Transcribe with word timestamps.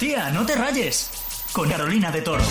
Tía, 0.00 0.30
no 0.30 0.46
te 0.46 0.56
rayes. 0.56 1.10
Con 1.52 1.68
Carolina 1.68 2.10
de 2.10 2.22
Toro. 2.22 2.42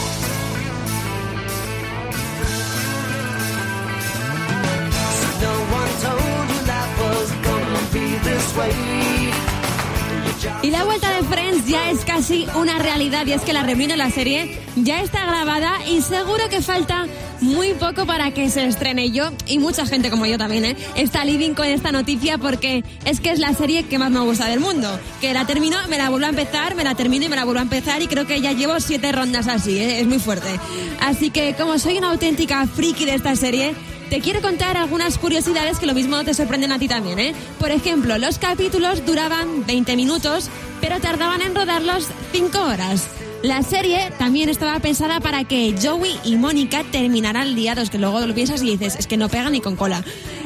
Y 10.62 10.70
la 10.70 10.84
vuelta 10.84 11.10
de 11.10 11.24
Friends 11.24 11.66
ya 11.66 11.90
es 11.90 12.06
casi 12.06 12.48
una 12.54 12.78
realidad 12.78 13.26
y 13.26 13.32
es 13.32 13.42
que 13.42 13.54
la 13.54 13.64
reunión 13.64 13.90
de 13.90 13.98
la 13.98 14.12
serie 14.12 14.62
ya 14.76 15.02
está 15.02 15.26
grabada 15.26 15.84
y 15.88 16.02
seguro 16.02 16.50
que 16.50 16.62
falta 16.62 17.08
muy 17.42 17.74
poco 17.74 18.06
para 18.06 18.32
que 18.32 18.50
se 18.50 18.66
estrene 18.66 19.12
yo 19.12 19.32
y 19.48 19.60
mucha 19.60 19.86
gente 19.86 20.10
como 20.10 20.26
yo 20.26 20.38
también 20.38 20.66
¿eh? 20.66 20.76
está 20.96 21.26
living 21.26 21.54
con 21.54 21.66
esta 21.66 21.92
noticia 21.92 22.38
porque 22.38 22.84
es 23.06 23.20
que 23.20 23.32
es 23.32 23.40
la 23.40 23.54
serie 23.54 23.84
que 23.84 23.98
más 23.98 24.12
me 24.12 24.20
gusta 24.20 24.48
del 24.48 24.60
mundo. 24.60 25.00
Que 25.22 25.34
la 25.34 25.46
termino, 25.46 25.78
me 25.90 25.98
la 25.98 26.10
vuelvo 26.10 26.26
a 26.26 26.30
empezar, 26.30 26.76
me 26.76 26.84
la 26.84 26.96
termino 26.96 27.26
y 27.26 27.30
me 27.30 27.36
la 27.36 27.46
vuelvo 27.46 27.60
a 27.60 27.64
empezar 27.64 28.02
y 28.02 28.08
creo 28.08 28.26
que 28.28 28.42
ya 28.42 28.52
llevo 28.52 28.80
siete 28.80 29.12
rondas 29.12 29.48
así, 29.48 29.80
¿eh? 29.80 30.02
es 30.02 30.08
muy 30.08 30.20
fuerte. 30.20 30.60
Así 31.00 31.30
que 31.30 31.56
como 31.56 31.80
soy 31.80 31.98
una 31.98 32.12
auténtica 32.12 32.66
friki 32.68 33.06
de 33.06 33.16
esta 33.16 33.36
serie, 33.36 33.74
te 34.10 34.22
quiero 34.22 34.42
contar 34.42 34.76
algunas 34.76 35.18
curiosidades 35.18 35.78
que 35.78 35.86
lo 35.86 35.94
mismo 35.94 36.24
te 36.24 36.34
sorprenden 36.34 36.72
a 36.72 36.80
ti 36.80 36.88
también, 36.88 37.20
¿eh? 37.20 37.36
Por 37.60 37.70
ejemplo, 37.70 38.18
los 38.18 38.40
capítulos 38.40 39.06
duraban 39.06 39.66
20 39.68 39.96
minutos, 39.96 40.50
pero 40.82 41.00
tardaban 41.00 41.42
en 41.42 41.54
rodarlos 41.54 42.08
5 42.32 42.60
horas. 42.60 43.08
La 43.42 43.64
serie 43.64 44.12
también 44.18 44.50
estaba 44.50 44.80
pensada 44.80 45.22
para 45.22 45.46
que 45.46 45.74
Joey 45.82 46.20
y 46.26 46.36
Mónica 46.36 46.84
terminaran 46.84 47.56
liados, 47.56 47.90
que 47.90 47.98
luego 47.98 48.20
lo 48.20 48.36
piensas 48.36 48.62
y 48.62 48.72
dices, 48.72 48.98
es 49.00 49.08
que 49.08 49.16
no 49.16 49.30
pegan 49.30 49.54
ni 49.54 49.62
con 49.62 49.78
cola. 49.78 50.04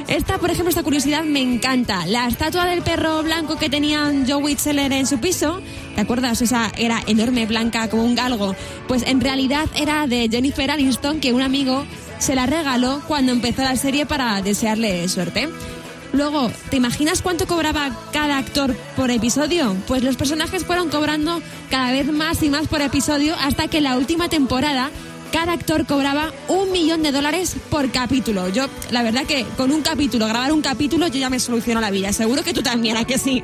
Esta, 0.08 0.38
por 0.38 0.52
ejemplo, 0.52 0.70
esta 0.70 0.84
curiosidad 0.84 1.24
me 1.24 1.42
encanta. 1.42 2.06
La 2.06 2.28
estatua 2.28 2.66
del 2.66 2.84
perro 2.84 3.24
blanco 3.24 3.58
que 3.58 3.68
tenían 3.68 4.30
Joey 4.30 4.58
Seller 4.58 4.94
en 4.94 5.08
su 5.08 5.18
piso, 5.20 5.60
¿te 5.96 6.02
acuerdas? 6.02 6.44
Esa 6.44 6.72
era 6.78 7.02
enorme, 7.08 7.48
blanca, 7.48 7.90
como 7.90 8.04
un 8.04 8.14
galgo. 8.14 8.56
Pues 8.88 9.02
en 9.08 9.22
realidad 9.22 9.68
era 9.76 10.06
de 10.06 10.30
Jennifer 10.30 10.70
Aniston, 10.70 11.20
que 11.20 11.34
un 11.34 11.42
amigo 11.42 11.86
se 12.20 12.36
la 12.36 12.46
regaló 12.46 13.02
cuando 13.08 13.32
empezó 13.32 13.64
la 13.64 13.76
serie 13.76 14.06
para 14.06 14.40
desearle 14.44 15.10
suerte. 15.10 15.50
Luego, 16.14 16.52
¿te 16.70 16.78
imaginas 16.78 17.24
cuánto 17.24 17.48
cobraba 17.48 17.90
cada 18.12 18.38
actor 18.38 18.76
por 18.96 19.10
episodio? 19.10 19.76
Pues 19.88 20.04
los 20.04 20.16
personajes 20.16 20.64
fueron 20.64 20.90
cobrando 20.90 21.42
cada 21.72 21.92
vez 21.92 22.12
más 22.12 22.44
y 22.44 22.50
más 22.50 22.68
por 22.68 22.82
episodio 22.82 23.36
hasta 23.42 23.68
que 23.68 23.82
la 23.82 23.98
última 23.98 24.30
temporada 24.30 24.92
cada 25.32 25.54
actor 25.54 25.88
cobraba 25.88 26.32
un 26.48 26.72
millón 26.72 27.02
de 27.02 27.12
dólares 27.12 27.56
por 27.72 27.90
capítulo. 27.90 28.48
Yo, 28.50 28.68
la 28.92 29.02
verdad 29.02 29.26
que 29.26 29.44
con 29.58 29.72
un 29.72 29.82
capítulo, 29.82 30.28
grabar 30.28 30.52
un 30.52 30.62
capítulo, 30.62 31.08
yo 31.08 31.20
ya 31.20 31.32
me 31.32 31.40
soluciono 31.40 31.82
la 31.82 31.90
vida. 31.90 32.14
Seguro 32.14 32.44
que 32.44 32.54
tú 32.54 32.62
también, 32.62 32.96
¿a 32.96 33.06
que 33.06 33.18
sí? 33.18 33.44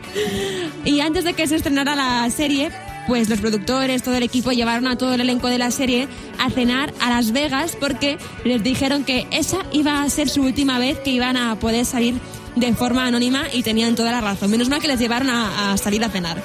Y 0.85 0.99
antes 0.99 1.23
de 1.23 1.33
que 1.33 1.47
se 1.47 1.55
estrenara 1.55 1.95
la 1.95 2.29
serie, 2.29 2.71
pues 3.07 3.27
los 3.27 3.39
productores, 3.39 4.03
todo 4.03 4.13
el 4.13 4.21
equipo 4.21 4.51
llevaron 4.51 4.85
a 4.85 4.95
todo 4.95 5.15
el 5.15 5.21
elenco 5.21 5.47
de 5.47 5.57
la 5.57 5.71
serie 5.71 6.07
a 6.37 6.51
cenar 6.51 6.93
a 7.01 7.09
Las 7.09 7.31
Vegas 7.31 7.75
porque 7.79 8.19
les 8.45 8.61
dijeron 8.61 9.03
que 9.03 9.25
esa 9.31 9.65
iba 9.71 10.03
a 10.03 10.09
ser 10.11 10.29
su 10.29 10.43
última 10.43 10.77
vez 10.77 10.99
que 10.99 11.09
iban 11.09 11.35
a 11.35 11.57
poder 11.57 11.85
salir 11.85 12.13
de 12.59 12.73
forma 12.73 13.05
anónima 13.05 13.45
y 13.51 13.63
tenían 13.63 13.95
toda 13.95 14.11
la 14.11 14.21
razón. 14.21 14.51
Menos 14.51 14.69
mal 14.69 14.81
que 14.81 14.87
les 14.87 14.99
llevaron 14.99 15.29
a, 15.29 15.71
a 15.71 15.77
salir 15.77 16.03
a 16.03 16.09
cenar. 16.09 16.41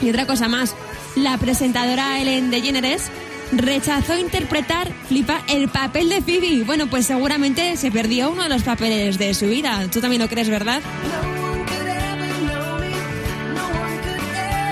Y 0.00 0.10
otra 0.10 0.26
cosa 0.26 0.48
más, 0.48 0.74
la 1.14 1.38
presentadora 1.38 2.20
Ellen 2.20 2.50
DeGeneres 2.50 3.10
rechazó 3.52 4.18
interpretar, 4.18 4.92
flipa, 5.08 5.42
el 5.48 5.68
papel 5.68 6.08
de 6.08 6.20
Phoebe. 6.20 6.64
Bueno, 6.64 6.88
pues 6.88 7.06
seguramente 7.06 7.76
se 7.76 7.90
perdió 7.90 8.30
uno 8.30 8.42
de 8.42 8.48
los 8.48 8.62
papeles 8.62 9.18
de 9.18 9.34
su 9.34 9.46
vida. 9.46 9.86
Tú 9.92 10.00
también 10.00 10.22
lo 10.22 10.28
crees, 10.28 10.48
¿verdad? 10.48 10.82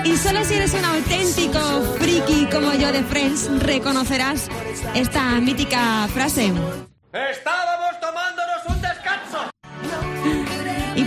Y 0.03 0.17
solo 0.17 0.45
si 0.45 0.53
eres 0.53 0.73
un 0.73 0.85
auténtico 0.85 1.95
friki 1.99 2.45
como 2.45 2.73
yo 2.73 2.91
de 2.91 3.03
Friends, 3.03 3.49
reconocerás 3.61 4.47
esta 4.93 5.41
mítica 5.41 6.07
frase. 6.13 6.53
¡Estábamos 7.11 7.74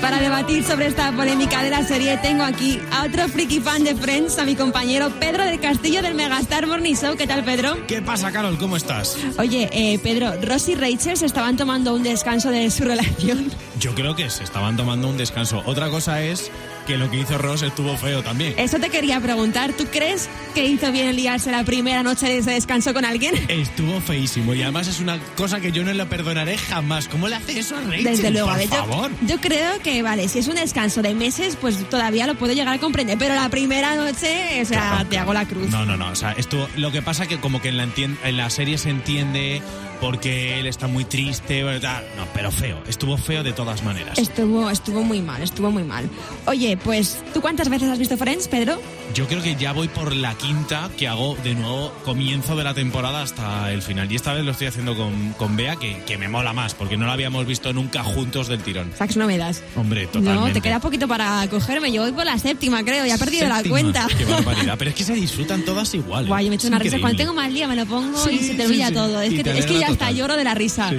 para 0.00 0.20
debatir 0.20 0.64
sobre 0.64 0.86
esta 0.86 1.10
polémica 1.12 1.62
de 1.62 1.70
la 1.70 1.82
serie, 1.82 2.16
tengo 2.18 2.42
aquí 2.44 2.80
a 2.92 3.04
otro 3.04 3.28
friki 3.28 3.60
fan 3.60 3.84
de 3.84 3.94
Friends, 3.94 4.38
a 4.38 4.44
mi 4.44 4.54
compañero 4.54 5.10
Pedro 5.18 5.44
del 5.44 5.60
Castillo 5.60 6.02
del 6.02 6.14
Megastar 6.14 6.66
Morning 6.66 6.94
Show. 6.94 7.16
¿Qué 7.16 7.26
tal, 7.26 7.44
Pedro? 7.44 7.76
¿Qué 7.86 8.02
pasa, 8.02 8.30
Carol? 8.30 8.58
¿Cómo 8.58 8.76
estás? 8.76 9.16
Oye, 9.38 9.68
eh, 9.72 9.98
Pedro, 9.98 10.32
Ross 10.42 10.68
y 10.68 10.74
Rachel 10.74 11.16
se 11.16 11.26
estaban 11.26 11.56
tomando 11.56 11.94
un 11.94 12.02
descanso 12.02 12.50
de 12.50 12.70
su 12.70 12.84
relación. 12.86 13.50
Yo 13.80 13.94
creo 13.94 14.16
que 14.16 14.28
se 14.30 14.44
estaban 14.44 14.76
tomando 14.76 15.08
un 15.08 15.16
descanso. 15.16 15.62
Otra 15.66 15.88
cosa 15.90 16.22
es 16.22 16.50
que 16.86 16.96
lo 16.96 17.10
que 17.10 17.18
hizo 17.18 17.36
Ross 17.38 17.62
estuvo 17.62 17.96
feo 17.96 18.22
también. 18.22 18.54
Eso 18.56 18.78
te 18.78 18.88
quería 18.88 19.20
preguntar. 19.20 19.72
¿Tú 19.74 19.84
crees 19.90 20.28
que 20.54 20.64
hizo 20.66 20.90
bien 20.90 21.14
liarse 21.14 21.50
la 21.50 21.62
primera 21.64 22.02
noche 22.02 22.26
de 22.26 22.38
ese 22.38 22.52
descanso 22.52 22.94
con 22.94 23.04
alguien? 23.04 23.34
Estuvo 23.48 24.00
feísimo 24.00 24.54
y 24.54 24.62
además 24.62 24.88
es 24.88 25.00
una 25.00 25.18
cosa 25.36 25.60
que 25.60 25.70
yo 25.70 25.84
no 25.84 25.92
le 25.92 26.06
perdonaré 26.06 26.56
jamás. 26.56 27.08
¿Cómo 27.08 27.28
le 27.28 27.36
hace 27.36 27.58
eso 27.58 27.76
a 27.76 27.80
Rachel? 27.82 28.04
Desde 28.04 28.30
luego, 28.30 28.48
Por 28.48 28.60
yo- 28.62 28.68
favor. 28.68 29.10
Yo, 29.26 29.40
creo 29.40 29.78
que, 29.82 30.02
vale, 30.02 30.28
si 30.28 30.38
es 30.38 30.48
un 30.48 30.54
descanso 30.56 31.02
de 31.02 31.14
meses, 31.14 31.56
pues 31.60 31.88
todavía 31.90 32.26
lo 32.26 32.34
puedo 32.36 32.52
llegar 32.54 32.74
a 32.74 32.78
comprender, 32.78 33.18
pero 33.18 33.34
la 33.34 33.48
primera 33.50 33.94
noche, 33.94 34.62
o 34.62 34.64
sea, 34.64 34.80
Claro. 34.90 35.08
te 35.08 35.18
hago 35.18 35.34
la 35.34 35.44
cruz. 35.44 35.68
No, 35.68 35.84
no, 35.84 35.96
no. 35.96 36.08
O 36.10 36.16
sea, 36.16 36.32
esto, 36.32 36.68
lo 36.76 36.90
que 36.90 37.02
pasa 37.02 37.26
que 37.26 37.38
como 37.38 37.60
que 37.60 37.68
en 37.68 37.76
la, 37.76 37.86
en 38.24 38.36
la 38.36 38.50
serie 38.50 38.78
se 38.78 38.90
entiende 38.90 39.60
porque 40.00 40.58
él 40.60 40.66
está 40.66 40.86
muy 40.86 41.04
triste, 41.04 41.62
¿verdad? 41.64 42.02
No, 42.16 42.24
pero 42.34 42.50
feo. 42.50 42.78
Estuvo 42.86 43.16
feo 43.16 43.42
de 43.42 43.52
todas 43.52 43.82
maneras. 43.82 44.18
Estuvo, 44.18 44.70
estuvo 44.70 45.02
muy 45.02 45.20
mal, 45.20 45.42
estuvo 45.42 45.70
muy 45.70 45.84
mal. 45.84 46.08
Oye, 46.46 46.76
pues, 46.76 47.22
¿tú 47.34 47.40
cuántas 47.40 47.68
veces 47.68 47.88
has 47.88 47.98
visto 47.98 48.16
Friends, 48.16 48.48
Pedro? 48.48 48.78
Yo 49.14 49.26
creo 49.26 49.42
que 49.42 49.56
ya 49.56 49.72
voy 49.72 49.88
por 49.88 50.14
la 50.14 50.34
quinta 50.36 50.90
que 50.96 51.08
hago 51.08 51.36
de 51.42 51.54
nuevo 51.54 51.92
comienzo 52.04 52.54
de 52.54 52.62
la 52.62 52.72
temporada 52.74 53.22
hasta 53.22 53.72
el 53.72 53.82
final. 53.82 54.10
Y 54.12 54.14
esta 54.16 54.32
vez 54.32 54.44
lo 54.44 54.52
estoy 54.52 54.68
haciendo 54.68 54.96
con, 54.96 55.32
con 55.32 55.56
Bea, 55.56 55.74
que, 55.76 56.02
que 56.06 56.16
me 56.18 56.28
mola 56.28 56.52
más, 56.52 56.74
porque 56.74 56.96
no 56.96 57.06
la 57.06 57.14
habíamos 57.14 57.44
visto 57.46 57.72
nunca 57.72 58.04
juntos 58.04 58.46
del 58.46 58.62
tirón. 58.62 58.92
Sax, 58.96 59.16
no 59.16 59.26
me 59.26 59.36
das. 59.36 59.62
Hombre, 59.74 60.06
totalmente. 60.06 60.48
No, 60.48 60.52
te 60.52 60.60
queda 60.60 60.78
poquito 60.78 61.08
para 61.08 61.44
cogerme. 61.50 61.90
Yo 61.90 62.02
voy 62.02 62.12
por 62.12 62.26
la 62.26 62.38
séptima, 62.38 62.84
creo. 62.84 63.06
Ya 63.06 63.16
he 63.16 63.18
perdido 63.18 63.48
la 63.48 63.56
Séptima. 63.56 63.72
cuenta. 63.72 64.06
Qué 64.16 64.24
barbaridad. 64.24 64.76
Pero 64.78 64.90
es 64.90 64.96
que 64.96 65.04
se 65.04 65.14
disfrutan 65.14 65.62
todas 65.64 65.92
igual. 65.94 66.26
¿eh? 66.26 66.28
Guay, 66.28 66.44
yo 66.44 66.50
me 66.50 66.56
echo 66.56 66.66
Es 66.66 66.70
una 66.70 66.78
risa. 66.78 66.98
Cuando 67.00 67.14
increíble. 67.14 67.24
tengo 67.24 67.34
mal 67.34 67.52
día 67.54 67.66
me 67.66 67.74
lo 67.76 67.86
pongo 67.86 68.18
Sí, 68.18 68.38
y 68.40 68.44
se 68.44 68.54
te 68.54 68.62
sí, 68.62 68.68
olvida 68.68 68.88
sí. 68.88 68.94
todo. 68.94 69.20
Es 69.20 69.34
que, 69.42 69.58
es 69.58 69.66
que 69.66 69.78
ya 69.80 69.88
hasta 69.88 70.10
lloro 70.12 70.36
de 70.36 70.44
la 70.44 70.54
risa. 70.54 70.90
Sí. 70.90 70.98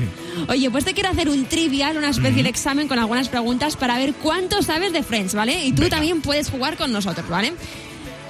Oye, 0.50 0.70
pues 0.72 0.84
te 0.84 0.94
quiero 0.94 1.10
hacer 1.10 1.30
un 1.30 1.46
trivial, 1.46 1.96
una 1.98 2.10
especie 2.10 2.44
de 2.44 2.50
examen 2.50 2.88
con 2.90 3.00
algunas 3.00 3.30
preguntas 3.30 3.78
para 3.78 3.98
ver 3.98 4.14
cuánto 4.16 4.62
sabes 4.62 4.92
de 4.92 5.04
Friends, 5.04 5.36
¿vale? 5.36 5.64
Y 5.66 5.72
tú 5.72 5.84
Venga. 5.84 5.96
también 5.98 6.22
puedes 6.22 6.50
jugar 6.50 6.76
con 6.76 6.92
nosotros, 6.92 7.28
¿vale? 7.30 7.54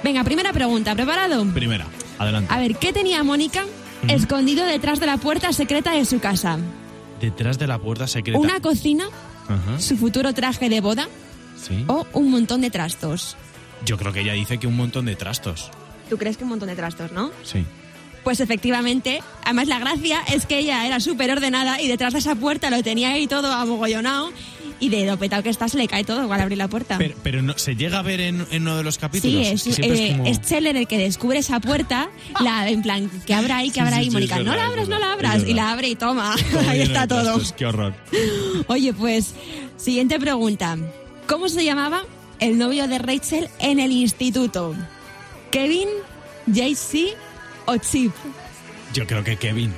Venga, 0.02 0.24
primera 0.24 0.52
pregunta, 0.52 0.94
¿preparado? 0.94 1.44
Primera, 1.52 1.86
adelante. 2.18 2.52
A 2.52 2.58
ver, 2.58 2.76
¿qué 2.76 2.92
tenía 2.92 3.22
Mónica 3.22 3.64
escondido 4.08 4.64
detrás 4.64 4.98
de 5.00 5.06
la 5.06 5.18
puerta 5.18 5.52
secreta 5.52 5.92
de 5.92 6.04
su 6.04 6.20
casa? 6.20 6.58
Detrás 7.20 7.58
de 7.58 7.66
la 7.66 7.78
puerta 7.78 8.06
secreta. 8.06 8.38
¿Una 8.38 8.60
cocina? 8.60 9.04
Ajá, 9.48 9.78
¿Su 9.80 9.96
futuro 9.96 10.32
traje 10.32 10.68
de 10.68 10.80
boda? 10.80 11.08
sí. 11.60 11.84
¿O 11.88 12.06
un 12.14 12.30
montón 12.30 12.62
de 12.62 12.70
trastos? 12.70 13.36
Yo 13.84 13.98
creo 13.98 14.12
que 14.12 14.20
ella 14.20 14.32
dice 14.32 14.58
que 14.58 14.66
un 14.66 14.76
montón 14.76 15.04
de 15.06 15.16
trastos. 15.16 15.70
¿Tú 16.08 16.16
crees 16.16 16.36
que 16.36 16.44
un 16.44 16.50
montón 16.50 16.68
de 16.68 16.76
trastos, 16.76 17.12
no? 17.12 17.30
Sí. 17.42 17.64
Pues 18.24 18.40
efectivamente, 18.40 19.22
además 19.44 19.68
la 19.68 19.78
gracia 19.78 20.20
es 20.32 20.44
que 20.46 20.58
ella 20.58 20.86
era 20.86 21.00
súper 21.00 21.30
ordenada 21.30 21.80
y 21.80 21.88
detrás 21.88 22.12
de 22.12 22.18
esa 22.18 22.34
puerta 22.34 22.68
lo 22.70 22.82
tenía 22.82 23.10
ahí 23.10 23.26
todo 23.26 23.52
amogollonado 23.52 24.30
y 24.80 24.88
de 24.88 25.04
lo 25.06 25.18
petado 25.18 25.42
que 25.42 25.50
está 25.50 25.68
se 25.68 25.76
le 25.76 25.86
cae 25.86 26.02
todo 26.04 26.32
al 26.32 26.40
abrir 26.40 26.58
la 26.58 26.66
puerta. 26.68 26.96
Pero, 26.98 27.14
pero 27.22 27.42
no, 27.42 27.56
¿se 27.58 27.76
llega 27.76 27.98
a 27.98 28.02
ver 28.02 28.20
en, 28.20 28.46
en 28.50 28.62
uno 28.62 28.76
de 28.78 28.82
los 28.82 28.98
capítulos? 28.98 29.46
Sí, 29.46 29.52
es, 29.52 29.62
siempre 29.62 30.08
eh, 30.08 30.12
como- 30.12 30.26
es 30.26 30.38
Scheller 30.38 30.76
el 30.76 30.86
que 30.88 30.98
descubre 30.98 31.38
esa 31.38 31.60
puerta, 31.60 32.08
la, 32.40 32.68
en 32.68 32.82
plan, 32.82 33.10
que 33.26 33.34
abra 33.34 33.58
ahí, 33.58 33.70
que 33.70 33.80
abra 33.80 33.96
ahí, 33.98 34.06
sí, 34.06 34.10
Mónica, 34.10 34.38
es 34.38 34.44
no 34.44 34.52
la 34.56 34.62
es 34.62 34.68
abras, 34.68 34.88
no 34.88 34.98
la 34.98 35.06
es 35.06 35.12
abras, 35.12 35.44
y 35.46 35.54
la 35.54 35.70
abre 35.70 35.88
y 35.88 35.94
toma, 35.96 36.34
ahí 36.68 36.80
está 36.80 37.06
todo. 37.06 37.22
trastos, 37.22 37.52
Qué 37.52 37.66
horror. 37.66 37.94
Oye, 38.68 38.92
pues, 38.92 39.34
siguiente 39.76 40.18
pregunta. 40.18 40.76
¿Cómo 41.26 41.48
se 41.48 41.64
llamaba 41.64 42.02
el 42.40 42.58
novio 42.58 42.88
de 42.88 42.98
Rachel 42.98 43.48
en 43.60 43.78
el 43.80 43.92
instituto? 43.92 44.74
¿Kevin, 45.50 45.88
JC 46.46 47.14
o 47.66 47.76
Chip? 47.76 48.12
Yo 48.94 49.06
creo 49.06 49.22
que 49.22 49.36
Kevin. 49.36 49.72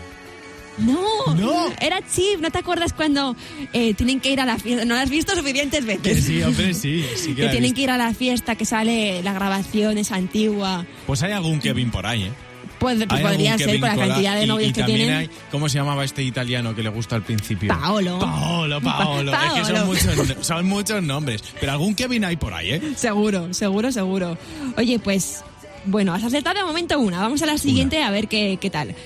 No, 0.79 1.35
No. 1.37 1.67
era 1.81 2.01
Chip. 2.07 2.41
¿No 2.41 2.51
te 2.51 2.59
acuerdas 2.59 2.93
cuando 2.93 3.37
eh, 3.73 3.95
tienen 3.95 4.21
que 4.21 4.31
ir 4.33 4.41
a 4.41 4.47
la 4.47 4.59
fiesta? 4.59 4.85
No 4.85 4.95
la 4.95 5.03
has 5.03 5.11
visto 5.11 5.35
suficientes 5.37 5.85
Que 5.85 5.97
veces. 5.99 6.25
sí, 6.25 6.43
hombre, 6.43 6.75
sí. 6.75 7.05
sí 7.17 7.29
que 7.35 7.43
Que 7.43 7.49
tienen 7.49 7.63
visto. 7.63 7.77
que 7.77 7.83
ir 7.83 7.91
a 7.91 7.99
la 7.99 8.15
fiesta, 8.15 8.55
que 8.57 8.65
sale 8.65 9.23
la 9.23 9.33
grabación, 9.33 9.99
es 9.99 10.13
antigua. 10.13 10.87
Pues 11.07 11.23
hay 11.23 11.33
algún 11.33 11.61
Kevin 11.61 11.91
por 11.91 12.07
ahí, 12.07 12.25
¿eh? 12.25 12.33
Pues, 12.79 12.99
pues 13.09 13.21
podría 13.21 13.57
ser 13.59 13.79
con 13.79 13.89
la 13.91 13.95
cantidad 13.97 14.35
de 14.35 14.43
y- 14.43 14.47
novios 14.49 14.71
y 14.71 14.73
que 14.73 14.81
también 14.81 14.99
tienen. 15.01 15.17
hay- 15.17 15.31
¿Cómo 15.53 15.69
se 15.69 15.79
llamaba 15.79 16.05
este 16.05 16.25
italiano 16.25 16.75
que 16.75 16.83
le 16.83 16.89
gusta 16.89 17.15
al 17.15 17.23
principio? 17.23 17.69
Paolo. 17.69 18.19
Paolo, 18.19 18.81
Paolo. 18.81 19.33
Es 19.33 19.39
que 19.39 19.61
Paolo. 19.61 19.77
son 19.77 19.87
muchos, 19.87 20.37
son 20.47 20.67
muchos 20.67 21.03
nombres. 21.03 21.45
Pero 21.61 21.71
algún 21.73 21.95
Kevin 21.95 22.25
hay 22.25 22.37
por 22.37 22.53
ahí, 22.55 22.71
¿eh? 22.73 22.83
Seguro, 22.97 23.55
seguro, 23.55 23.93
seguro. 23.93 24.37
Oye, 24.77 24.99
pues, 24.99 25.45
bueno, 25.85 26.13
has 26.13 26.25
acertado 26.25 26.59
de 26.59 26.65
momento 26.65 26.99
una. 26.99 27.21
Vamos 27.21 27.41
a 27.43 27.47
la 27.47 27.57
siguiente 27.57 28.03
a 28.03 28.11
ver 28.11 28.27
qué, 28.27 28.59
qué 28.61 28.69
tal. 28.71 28.97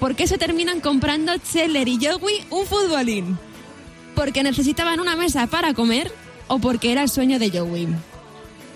¿Por 0.00 0.14
qué 0.14 0.26
se 0.26 0.38
terminan 0.38 0.80
comprando 0.80 1.32
Scheller 1.36 1.88
y 1.88 1.98
Joey 2.04 2.44
un 2.50 2.66
futbolín? 2.66 3.38
¿Porque 4.14 4.42
necesitaban 4.42 5.00
una 5.00 5.16
mesa 5.16 5.46
para 5.46 5.74
comer 5.74 6.12
o 6.48 6.58
porque 6.58 6.92
era 6.92 7.02
el 7.02 7.08
sueño 7.08 7.38
de 7.38 7.50
Joey? 7.50 7.88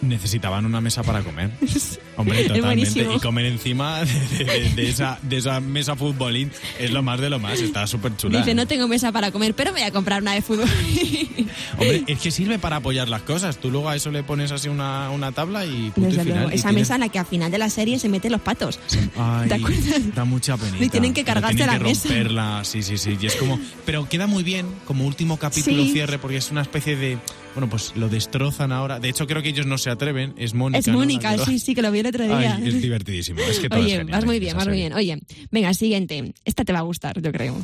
Necesitaban 0.02 0.64
una 0.67 0.81
mesa 0.81 1.02
para 1.02 1.23
comer. 1.23 1.50
Hombre, 2.17 2.44
totalmente. 2.44 3.06
Y 3.14 3.19
comer 3.20 3.47
encima 3.47 4.00
de, 4.05 4.44
de- 4.44 4.70
de 4.75 4.88
esa, 4.88 5.19
de 5.23 5.37
esa 5.38 5.61
mesa 5.61 5.97
futbolín 5.97 6.50
es 6.79 6.91
lo 6.91 7.02
más 7.02 7.20
de 7.20 7.31
lo 7.31 7.38
más. 7.38 7.61
Está 7.61 7.87
súper 7.87 8.17
chula. 8.17 8.38
Dice, 8.41 8.55
no 8.55 8.67
tengo 8.67 8.87
mesa 8.88 9.11
para 9.12 9.31
comer, 9.31 9.55
pero 9.55 9.73
voy 9.73 9.82
a 9.82 9.91
comprar 9.91 10.20
una 10.23 10.35
de 10.35 10.43
fútbol. 10.43 10.69
Hombre, 11.79 12.05
es 12.06 12.19
que 12.19 12.31
sirve 12.31 12.58
para 12.58 12.76
apoyar 12.76 13.08
las 13.08 13.23
cosas. 13.23 13.56
Tú 13.58 13.70
luego 13.70 13.88
a 13.88 13.97
eso 13.97 14.11
le 14.11 14.23
pones 14.23 14.52
así 14.52 14.69
una, 14.69 15.11
una 15.11 15.32
tabla 15.32 15.64
y 15.64 15.91
punto 15.91 16.11
Desde 16.11 16.23
y 16.23 16.25
final. 16.25 16.38
luego, 16.41 16.50
Y 16.50 16.55
esa 16.56 16.69
tienes- 16.69 16.81
mesa 16.82 16.94
en 16.96 17.00
la 17.00 17.08
que 17.08 17.19
al 17.19 17.26
final 17.26 17.50
de 17.50 17.58
la 17.58 17.70
serie 17.70 17.99
se 17.99 18.08
meten 18.08 18.32
los 18.32 18.41
patos. 18.41 18.79
Ay, 19.17 19.49
¿Te 19.49 19.55
acuerdas? 19.55 20.14
Da 20.14 20.25
mucha 20.25 20.56
penita. 20.56 20.85
Y 20.85 20.88
tienen 20.88 21.14
que 21.14 21.25
cargarse 21.25 21.56
tienen 21.56 21.75
la 21.75 21.79
que 21.79 21.85
mesa. 21.85 22.08
romperla, 22.08 22.61
sí, 22.64 22.82
sí, 22.82 22.99
sí. 22.99 23.17
Y 23.20 23.26
es 23.26 23.37
como, 23.37 23.58
pero 23.87 24.08
queda 24.08 24.26
muy 24.26 24.43
bien 24.43 24.67
como 24.87 25.06
último 25.06 25.38
capítulo 25.38 25.85
Sí. 25.85 25.93
cierre 25.93 26.19
porque 26.19 26.37
es 26.37 26.50
una 26.50 26.62
especie 26.62 26.96
de, 26.96 27.19
bueno, 27.55 27.69
pues 27.69 27.93
lo 27.97 28.08
destrozan 28.08 28.73
ahora. 28.73 29.00
De 29.00 29.08
hecho, 29.08 29.26
creo 29.26 29.43
que 29.43 29.49
ellos 29.50 29.67
no 29.67 29.79
se 29.79 29.91
atreven. 29.91 30.35
Es 30.37 30.55
Mónica. 30.55 30.79
Es. 30.79 30.88
Mónica, 30.88 31.38
sí, 31.38 31.58
sí, 31.58 31.75
que 31.75 31.82
lo 31.82 31.91
vi 31.91 32.00
el 32.00 32.06
otro 32.06 32.25
día. 32.25 32.56
Ay, 32.56 32.69
es 32.69 32.81
divertidísimo. 32.81 33.41
Es 33.41 33.58
que 33.58 33.69
todo 33.69 33.81
Oye, 33.81 33.93
es 33.93 33.99
genial 33.99 34.17
vas 34.19 34.25
muy 34.25 34.37
en 34.37 34.41
bien, 34.41 34.56
vas 34.56 34.67
muy 34.67 34.76
bien. 34.76 34.93
Oye, 34.93 35.20
venga, 35.50 35.75
siguiente. 35.75 36.32
Esta 36.44 36.64
te 36.64 36.73
va 36.73 36.81
a 36.81 36.82
gustar, 36.82 37.20
yo 37.20 37.32
creo. 37.32 37.56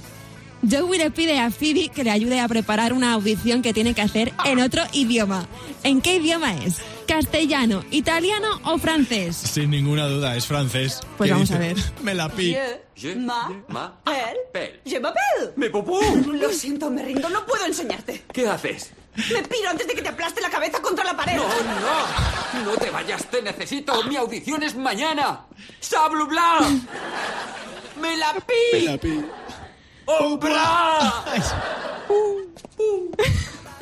Joey 0.68 0.98
le 0.98 1.10
pide 1.10 1.38
a 1.38 1.50
Phoebe 1.50 1.90
que 1.94 2.02
le 2.02 2.10
ayude 2.10 2.40
a 2.40 2.48
preparar 2.48 2.92
una 2.92 3.12
audición 3.12 3.62
que 3.62 3.72
tiene 3.74 3.94
que 3.94 4.00
hacer 4.00 4.32
en 4.44 4.58
otro 4.58 4.82
idioma. 4.92 5.46
¿En 5.84 6.00
qué 6.00 6.16
idioma 6.16 6.56
es? 6.64 6.78
¿Castellano, 7.06 7.84
italiano 7.90 8.60
o 8.64 8.78
francés? 8.78 9.36
Sin 9.36 9.70
ninguna 9.70 10.06
duda, 10.06 10.34
es 10.36 10.46
francés. 10.46 11.00
Pues 11.18 11.30
vamos 11.30 11.50
a 11.50 11.58
ver. 11.58 11.76
Me 12.02 12.14
la 12.14 12.28
pi. 12.28 12.56
Je, 12.96 13.14
Ma, 13.14 13.52
ma, 13.68 14.00
elle, 14.06 14.38
pel. 14.52 14.80
je 14.86 14.98
m'appelle. 14.98 15.52
¡Me 15.56 15.68
popó! 15.68 16.00
Lo 16.32 16.50
siento, 16.50 16.90
me 16.90 17.04
rindo, 17.04 17.28
no 17.28 17.44
puedo 17.44 17.66
enseñarte. 17.66 18.24
¿Qué 18.32 18.48
haces? 18.48 18.90
Me 19.16 19.42
piro 19.42 19.70
antes 19.70 19.86
de 19.86 19.94
que 19.94 20.02
te 20.02 20.08
aplaste 20.08 20.40
la 20.40 20.50
cabeza 20.50 20.80
contra 20.80 21.04
la 21.04 21.16
pared. 21.16 21.36
¡No, 21.36 21.48
no! 21.48 22.64
¡No 22.64 22.76
te 22.76 22.90
vayas! 22.90 23.24
¡Te 23.26 23.40
necesito! 23.40 24.02
¡Mi 24.04 24.16
audición 24.16 24.62
es 24.62 24.76
mañana! 24.76 25.46
¡Sablu 25.80 26.26
bla! 26.26 26.60
¡Me 28.00 28.16
la 28.16 28.34
pi! 28.34 28.54
Me 28.72 28.80
la 28.80 28.98
pi. 28.98 29.24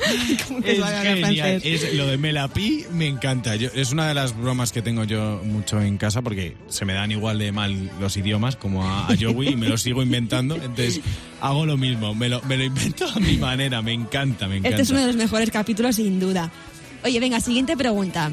Lo 1.95 2.06
de 2.06 2.19
Melapi 2.19 2.87
me 2.93 3.06
encanta. 3.06 3.56
Yo, 3.56 3.69
es 3.75 3.93
una 3.93 4.09
de 4.09 4.15
las 4.15 4.37
bromas 4.37 4.73
que 4.73 4.83
tengo 4.83 5.05
yo 5.05 5.41
mucho 5.45 5.81
en 5.81 5.97
casa 5.99 6.23
porque 6.23 6.56
se 6.69 6.85
me 6.85 6.93
dan 6.93 7.12
igual 7.12 7.39
de 7.39 7.53
mal 7.53 7.91
los 8.01 8.17
idiomas 8.17 8.56
como 8.56 8.85
a, 8.85 9.06
a 9.09 9.17
Joey 9.19 9.51
y 9.51 9.56
me 9.56 9.69
los 9.69 9.83
sigo 9.83 10.03
inventando. 10.03 10.56
Entonces 10.56 11.01
hago 11.41 11.67
lo 11.67 11.77
mismo, 11.77 12.15
me 12.15 12.29
lo, 12.29 12.43
me 12.43 12.56
lo 12.56 12.65
invento 12.65 13.06
a 13.06 13.19
mi 13.21 13.37
manera. 13.37 13.83
Me 13.83 13.93
encanta, 13.93 14.49
me 14.49 14.56
encanta. 14.56 14.71
Este 14.71 14.83
es 14.83 14.91
uno 14.91 15.01
de 15.01 15.06
los 15.09 15.17
mejores 15.17 15.51
capítulos, 15.51 15.97
sin 15.97 16.21
duda. 16.21 16.50
Oye, 17.05 17.21
venga, 17.21 17.41
siguiente 17.41 17.77
pregunta. 17.77 18.31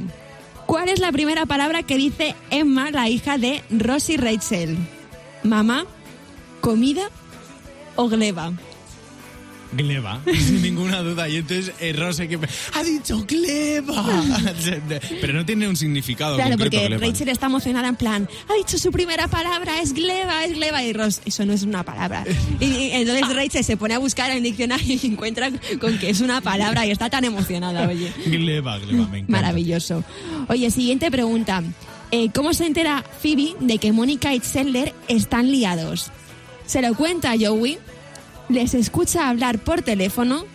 ¿Cuál 0.65 0.89
es 0.89 0.99
la 0.99 1.11
primera 1.11 1.45
palabra 1.45 1.83
que 1.83 1.97
dice 1.97 2.35
Emma, 2.49 2.91
la 2.91 3.09
hija 3.09 3.37
de 3.37 3.61
Rosie 3.69 4.17
Rachel? 4.17 4.77
¿Mamá? 5.43 5.85
¿Comida? 6.61 7.09
¿O 7.95 8.07
gleba? 8.07 8.53
Gleba, 9.73 10.21
sin 10.37 10.61
ninguna 10.61 11.01
duda. 11.01 11.29
Y 11.29 11.37
entonces 11.37 11.73
eh, 11.79 11.93
Rose 11.93 12.27
que 12.27 12.37
ha 12.73 12.83
dicho 12.83 13.23
gleba. 13.25 14.03
Pero 15.21 15.33
no 15.33 15.45
tiene 15.45 15.67
un 15.67 15.75
significado 15.77 16.35
Claro, 16.35 16.51
concreto, 16.51 16.77
porque 16.77 16.87
gleba. 16.87 17.05
Rachel 17.07 17.29
está 17.29 17.45
emocionada 17.47 17.87
en 17.87 17.95
plan, 17.95 18.29
ha 18.49 18.53
dicho 18.55 18.77
su 18.77 18.91
primera 18.91 19.27
palabra, 19.27 19.81
es 19.81 19.93
gleba, 19.93 20.43
es 20.45 20.53
gleba. 20.55 20.83
Y 20.83 20.93
Ross, 20.93 21.21
eso 21.25 21.45
no 21.45 21.53
es 21.53 21.63
una 21.63 21.83
palabra. 21.83 22.23
Y, 22.59 22.65
y 22.65 22.91
entonces 22.91 23.27
Rachel 23.35 23.63
se 23.63 23.77
pone 23.77 23.93
a 23.93 23.99
buscar 23.99 24.29
en 24.31 24.37
el 24.37 24.43
diccionario 24.43 24.99
y 25.01 25.07
encuentra 25.07 25.49
con 25.79 25.97
que 25.99 26.09
es 26.09 26.21
una 26.21 26.41
palabra 26.41 26.85
y 26.85 26.91
está 26.91 27.09
tan 27.09 27.23
emocionada, 27.25 27.87
oye. 27.87 28.11
Gleba, 28.25 28.77
gleba, 28.79 29.07
me 29.07 29.19
encanta. 29.19 29.31
Maravilloso. 29.31 30.03
Oye, 30.47 30.69
siguiente 30.71 31.09
pregunta. 31.11 31.63
Eh, 32.11 32.29
¿Cómo 32.33 32.53
se 32.53 32.65
entera 32.65 33.05
Phoebe 33.21 33.55
de 33.61 33.77
que 33.77 33.93
Mónica 33.93 34.33
y 34.35 34.41
Chandler 34.41 34.93
están 35.07 35.49
liados? 35.49 36.11
¿Se 36.65 36.81
lo 36.81 36.93
cuenta 36.95 37.33
Joey? 37.39 37.77
¿Les 38.51 38.73
escucha 38.73 39.29
hablar 39.29 39.59
por 39.59 39.81
teléfono? 39.81 40.45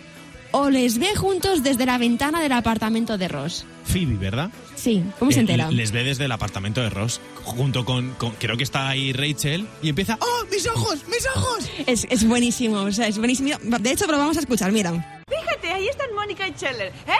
¿O 0.51 0.69
les 0.69 0.97
ve 0.97 1.13
juntos 1.15 1.61
desde 1.63 1.85
la 1.85 1.97
ventana 1.97 2.41
del 2.41 2.51
apartamento 2.53 3.17
de 3.17 3.27
Ross? 3.27 3.65
Phoebe, 3.85 4.15
¿verdad? 4.15 4.49
Sí, 4.75 5.03
¿cómo 5.19 5.31
se 5.31 5.39
Eh, 5.39 5.41
entera? 5.41 5.69
Les 5.71 5.91
ve 5.91 6.03
desde 6.03 6.25
el 6.25 6.31
apartamento 6.31 6.81
de 6.81 6.89
Ross, 6.89 7.19
junto 7.43 7.83
con, 7.85 8.11
con- 8.15 8.31
creo 8.35 8.55
que 8.55 8.63
está 8.63 8.87
ahí 8.87 9.11
Rachel, 9.13 9.67
y 9.81 9.89
empieza, 9.89 10.17
¡oh, 10.21 10.45
mis 10.51 10.65
ojos, 10.67 10.99
mis 11.07 11.27
ojos! 11.35 11.69
Es, 11.85 12.07
es 12.09 12.25
buenísimo, 12.27 12.81
o 12.81 12.91
sea, 12.91 13.07
es 13.07 13.17
buenísimo. 13.17 13.49
De 13.61 13.91
hecho, 13.91 14.05
lo 14.07 14.17
vamos 14.17 14.37
a 14.37 14.39
escuchar, 14.41 14.71
mira. 14.71 15.23
Fíjate, 15.27 15.71
ahí 15.73 15.87
están 15.87 16.07
Mónica 16.15 16.47
y 16.47 16.51
Scheller. 16.53 16.87
¡Eh! 17.07 17.11
¡Eh, 17.11 17.13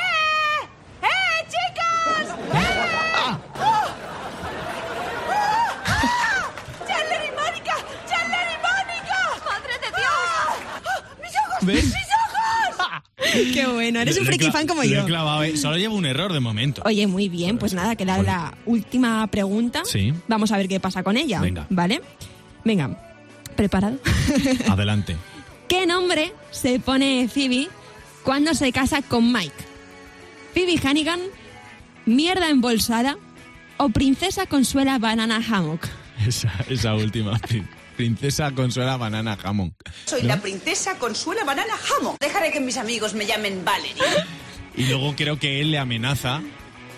¿Ves? 11.68 11.84
¡Mis 11.84 11.94
ojos! 11.94 13.04
Qué 13.54 13.68
bueno, 13.68 14.00
eres 14.00 14.18
un 14.18 14.25
friki 14.25 14.50
fan 14.52 14.66
como 14.68 14.84
yo. 14.84 15.06
clavado, 15.06 15.44
eh. 15.44 15.58
Solo 15.58 15.78
llevo 15.78 15.96
un 15.96 16.06
error 16.06 16.31
de 16.31 16.40
momento. 16.40 16.81
Oye, 16.86 17.06
muy 17.08 17.28
bien, 17.30 17.58
pues 17.58 17.74
nada, 17.74 17.96
queda 17.96 18.22
la 18.24 18.58
última 18.66 19.28
pregunta. 19.28 19.81
Sí. 19.84 20.14
Vamos 20.28 20.52
a 20.52 20.58
ver 20.58 20.68
qué 20.69 20.80
pasa 20.80 21.04
con 21.04 21.18
ella. 21.18 21.42
Venga. 21.42 21.68
¿Vale? 21.69 22.02
Venga, 22.64 22.98
¿preparado? 23.56 23.98
Adelante. 24.69 25.18
¿Qué 25.68 25.86
nombre 25.86 26.34
se 26.52 26.80
pone 26.80 27.28
Phoebe 27.28 27.68
cuando 28.24 28.54
se 28.54 28.72
casa 28.72 29.02
con 29.02 29.31
Mike? 29.34 29.54
¿Phoebe 30.54 30.80
Hannigan? 30.81 31.19
¿Mierda 32.06 32.50
embolsada? 32.50 33.18
¿O 33.78 33.90
Princesa 33.90 34.46
Consuela 34.46 34.98
Banana 35.00 35.42
Hammock? 35.46 35.86
Esa, 36.25 36.52
esa 36.69 36.96
última. 36.96 37.40
Prin- 37.98 38.16
Princesa 38.16 38.52
Consuela 38.52 38.96
Banana 38.98 39.36
Jamón. 39.36 39.74
Soy 40.06 40.22
la 40.22 40.38
princesa 40.40 40.98
Consuela 41.00 41.44
Banana 41.44 41.74
Hammond. 41.74 42.18
Dejaré 42.20 42.52
que 42.52 42.60
mis 42.62 42.78
amigos 42.78 43.14
me 43.16 43.26
llamen 43.26 43.66
Valerie. 43.66 43.96
Y 44.76 44.86
luego 44.86 45.16
creo 45.16 45.38
que 45.40 45.60
él 45.62 45.72
le 45.72 45.80
amenaza 45.80 46.42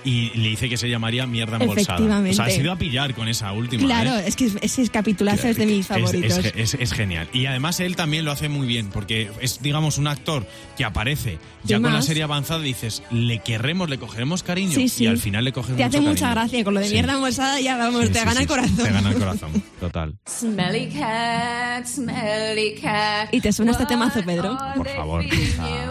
y 0.04 0.30
le 0.38 0.50
dice 0.50 0.70
que 0.70 0.78
se 0.78 0.90
llamaría 0.90 1.26
mierda 1.28 1.58
embolsada. 1.58 2.00
O 2.00 2.34
sea, 2.34 2.46
ha 2.46 2.50
sido 2.50 2.72
a 2.72 2.78
pillar 2.78 3.14
con 3.14 3.28
esa 3.28 3.52
última. 3.52 3.84
Claro, 3.84 4.16
¿eh? 4.18 4.24
es 4.28 4.36
que 4.36 4.50
ese 4.62 4.88
capitulazo 4.90 5.48
es 5.48 5.58
de 5.58 5.66
mis 5.66 5.88
favoritos. 5.88 6.38
Es, 6.38 6.54
es- 6.56 6.74
es 6.80 6.94
genial. 6.94 7.28
Y 7.34 7.46
además 7.46 7.80
él 7.80 7.96
también 7.96 8.24
lo 8.26 8.32
hace 8.32 8.50
muy 8.50 8.66
bien, 8.68 8.90
porque 8.90 9.30
es, 9.42 9.62
digamos, 9.62 9.98
un 9.98 10.08
actor 10.08 10.48
que 10.78 10.86
aparece 10.86 11.38
ya 11.64 11.80
con 11.82 11.92
la 11.94 12.02
serie 12.02 12.24
avanzada 12.24 12.62
y 12.62 12.70
dices, 12.70 13.04
le 13.12 13.40
querremos, 13.40 13.90
le 13.90 13.98
cogeremos 13.98 14.44
cariño. 14.44 14.72
Sí, 14.74 14.88
sí. 14.90 15.04
Y 15.04 15.08
al 15.08 15.18
final 15.18 15.44
le 15.44 15.52
coges 15.52 15.76
Te 15.76 15.84
hace 15.84 15.98
mucho 16.00 16.10
mucha 16.12 16.22
cariño. 16.28 16.42
gracia 16.42 16.64
con 16.64 16.74
lo 16.74 16.80
de 16.80 16.88
Sí. 16.88 16.94
mierda 16.94 17.14
embolsada, 17.14 17.60
ya 17.60 17.78
vamos, 17.78 18.04
Sí, 18.06 18.08
te 18.14 18.20
sí, 18.20 18.26
gana 18.26 18.36
sí, 18.36 18.42
el 18.42 18.48
corazón. 18.48 18.76
Te 18.78 18.92
gana 18.92 19.10
el 19.10 19.16
corazón, 19.18 19.64
total. 19.80 20.16
Smelly 20.28 20.88
cat, 20.90 21.86
smelly 21.86 22.76
cat. 22.82 23.34
¿Y 23.34 23.42
te 23.42 23.52
suena 23.52 23.72
este 23.74 23.86
temazo, 23.86 24.22
Pedro? 24.24 24.58
Por 24.76 24.88
favor. 24.88 25.26
Ah. 25.60 25.90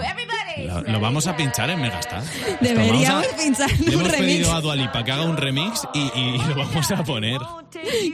Lo, 0.86 1.00
vamos 1.00 1.26
a 1.26 1.36
pinchar 1.36 1.70
en 1.70 1.80
Megastar. 1.80 2.22
Deberíamos 2.60 3.26
a- 3.26 3.36
pinchar 3.36 3.70
Le 3.80 3.86
un 3.86 3.92
hemos 4.02 4.12
remix. 4.12 4.18
pedido 4.18 4.52
a 4.54 4.60
Dualipa 4.60 5.04
que 5.04 5.12
haga 5.12 5.24
un 5.24 5.36
remix 5.36 5.86
y, 5.94 5.98
y 6.18 6.38
lo 6.48 6.54
vamos 6.56 6.90
a 6.90 7.04
poner. 7.04 7.38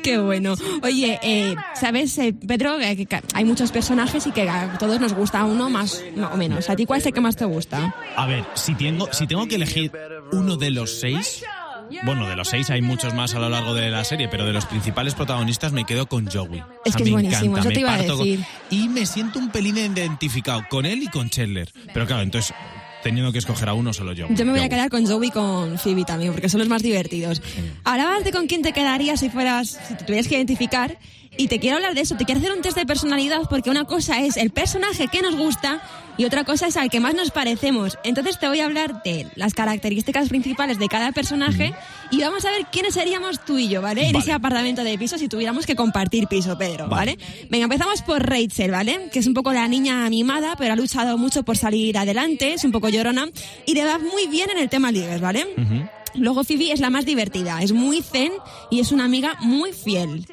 Qué 0.02 0.18
bueno. 0.18 0.54
Oye, 0.82 1.18
eh, 1.22 1.54
¿sabes, 1.74 2.16
eh, 2.18 2.32
Pedro? 2.46 2.78
que- 2.78 2.96
que- 2.96 3.06
que 3.06 3.20
hay 3.34 3.44
muchos 3.44 3.70
personajes 3.72 4.26
y 4.26 4.30
que 4.32 4.48
a 4.48 4.76
todos 4.78 5.00
nos 5.00 5.12
gusta 5.14 5.44
uno 5.44 5.70
más 5.70 6.02
o 6.32 6.36
menos. 6.36 6.68
¿A 6.70 6.76
ti 6.76 6.86
cuál 6.86 7.00
es 7.00 7.06
el 7.06 7.12
que 7.12 7.20
más 7.20 7.36
te 7.36 7.44
gusta? 7.44 7.94
A 8.16 8.26
ver, 8.26 8.44
si 8.54 8.74
tengo, 8.74 9.08
si 9.12 9.26
tengo 9.26 9.46
que 9.46 9.54
elegir 9.56 9.90
uno 10.32 10.56
de 10.56 10.70
los 10.70 11.00
seis, 11.00 11.44
bueno, 12.04 12.28
de 12.28 12.36
los 12.36 12.48
seis 12.48 12.70
hay 12.70 12.82
muchos 12.82 13.14
más 13.14 13.34
a 13.34 13.38
lo 13.38 13.48
largo 13.48 13.74
de 13.74 13.90
la 13.90 14.04
serie, 14.04 14.28
pero 14.28 14.44
de 14.46 14.52
los 14.52 14.66
principales 14.66 15.14
protagonistas 15.14 15.72
me 15.72 15.84
quedo 15.84 16.06
con 16.06 16.26
Joey. 16.30 16.62
Es 16.84 16.96
que 16.96 17.02
es 17.02 17.08
me 17.08 17.12
buenísimo, 17.12 17.56
encanta, 17.56 17.60
eso 17.60 17.68
me 17.68 17.74
te 17.74 17.80
iba 17.80 17.94
a 17.94 17.96
parto 17.98 18.16
con- 18.18 18.26
decir. 18.26 18.44
y 18.70 18.88
me 18.88 19.06
siento 19.06 19.38
un 19.38 19.50
pelín 19.50 19.76
identificado 19.78 20.62
con 20.68 20.86
él 20.86 21.02
y 21.02 21.08
con 21.08 21.30
Chandler. 21.30 21.70
Pero 21.92 22.06
claro, 22.06 22.22
entonces, 22.22 22.54
teniendo 23.04 23.30
que 23.30 23.38
escoger 23.38 23.68
a 23.68 23.74
uno, 23.74 23.92
solo 23.92 24.12
yo. 24.14 24.26
Yo 24.30 24.44
me 24.44 24.50
voy 24.50 24.58
a 24.58 24.62
Joey. 24.62 24.70
quedar 24.70 24.90
con 24.90 25.06
Joey 25.06 25.28
y 25.28 25.30
con 25.30 25.78
Phoebe 25.78 26.04
también, 26.04 26.32
porque 26.32 26.48
son 26.48 26.58
los 26.58 26.68
más 26.68 26.82
divertidos. 26.82 27.40
Hablabas 27.84 28.24
de 28.24 28.32
con 28.32 28.48
quién 28.48 28.62
te 28.62 28.72
quedarías 28.72 29.20
si 29.20 29.28
fueras, 29.30 29.78
si 29.86 29.94
te 29.94 30.04
tuvieras 30.04 30.26
que 30.26 30.34
identificar. 30.34 30.98
Y 31.36 31.48
te 31.48 31.58
quiero 31.58 31.76
hablar 31.76 31.94
de 31.94 32.00
eso, 32.00 32.16
te 32.16 32.24
quiero 32.24 32.38
hacer 32.40 32.52
un 32.52 32.62
test 32.62 32.76
de 32.76 32.86
personalidad 32.86 33.42
porque 33.50 33.68
una 33.68 33.84
cosa 33.84 34.20
es 34.20 34.36
el 34.36 34.50
personaje 34.50 35.08
que 35.08 35.20
nos 35.20 35.34
gusta 35.34 35.82
y 36.16 36.26
otra 36.26 36.44
cosa 36.44 36.68
es 36.68 36.76
al 36.76 36.90
que 36.90 37.00
más 37.00 37.14
nos 37.14 37.32
parecemos. 37.32 37.98
Entonces 38.04 38.38
te 38.38 38.46
voy 38.46 38.60
a 38.60 38.66
hablar 38.66 39.02
de 39.02 39.26
las 39.34 39.52
características 39.52 40.28
principales 40.28 40.78
de 40.78 40.86
cada 40.86 41.10
personaje 41.10 41.74
y 42.14 42.20
vamos 42.20 42.44
a 42.44 42.50
ver 42.52 42.66
quiénes 42.70 42.94
seríamos 42.94 43.44
tú 43.44 43.58
y 43.58 43.68
yo, 43.68 43.82
¿vale? 43.82 44.06
En 44.06 44.12
Vale. 44.12 44.22
ese 44.22 44.32
apartamento 44.32 44.84
de 44.84 44.96
piso 44.96 45.18
si 45.18 45.28
tuviéramos 45.28 45.66
que 45.66 45.74
compartir 45.74 46.28
piso, 46.28 46.56
Pedro, 46.56 46.88
Vale. 46.88 47.16
¿vale? 47.16 47.46
Venga, 47.50 47.64
empezamos 47.64 48.02
por 48.02 48.22
Rachel, 48.24 48.70
¿vale? 48.70 49.08
Que 49.12 49.18
es 49.18 49.26
un 49.26 49.34
poco 49.34 49.52
la 49.52 49.66
niña 49.66 50.08
mimada, 50.10 50.54
pero 50.56 50.74
ha 50.74 50.76
luchado 50.76 51.18
mucho 51.18 51.42
por 51.42 51.56
salir 51.56 51.98
adelante, 51.98 52.52
es 52.52 52.62
un 52.62 52.70
poco 52.70 52.88
llorona 52.88 53.28
y 53.66 53.74
le 53.74 53.84
va 53.84 53.98
muy 53.98 54.28
bien 54.28 54.48
en 54.50 54.58
el 54.58 54.68
tema 54.68 54.92
ligues, 54.92 55.20
¿vale? 55.20 55.44
Luego 56.14 56.44
Phoebe 56.44 56.70
es 56.70 56.78
la 56.78 56.90
más 56.90 57.04
divertida, 57.04 57.60
es 57.60 57.72
muy 57.72 58.00
zen 58.00 58.32
y 58.70 58.78
es 58.78 58.92
una 58.92 59.04
amiga 59.04 59.36
muy 59.40 59.72
fiel. 59.72 60.24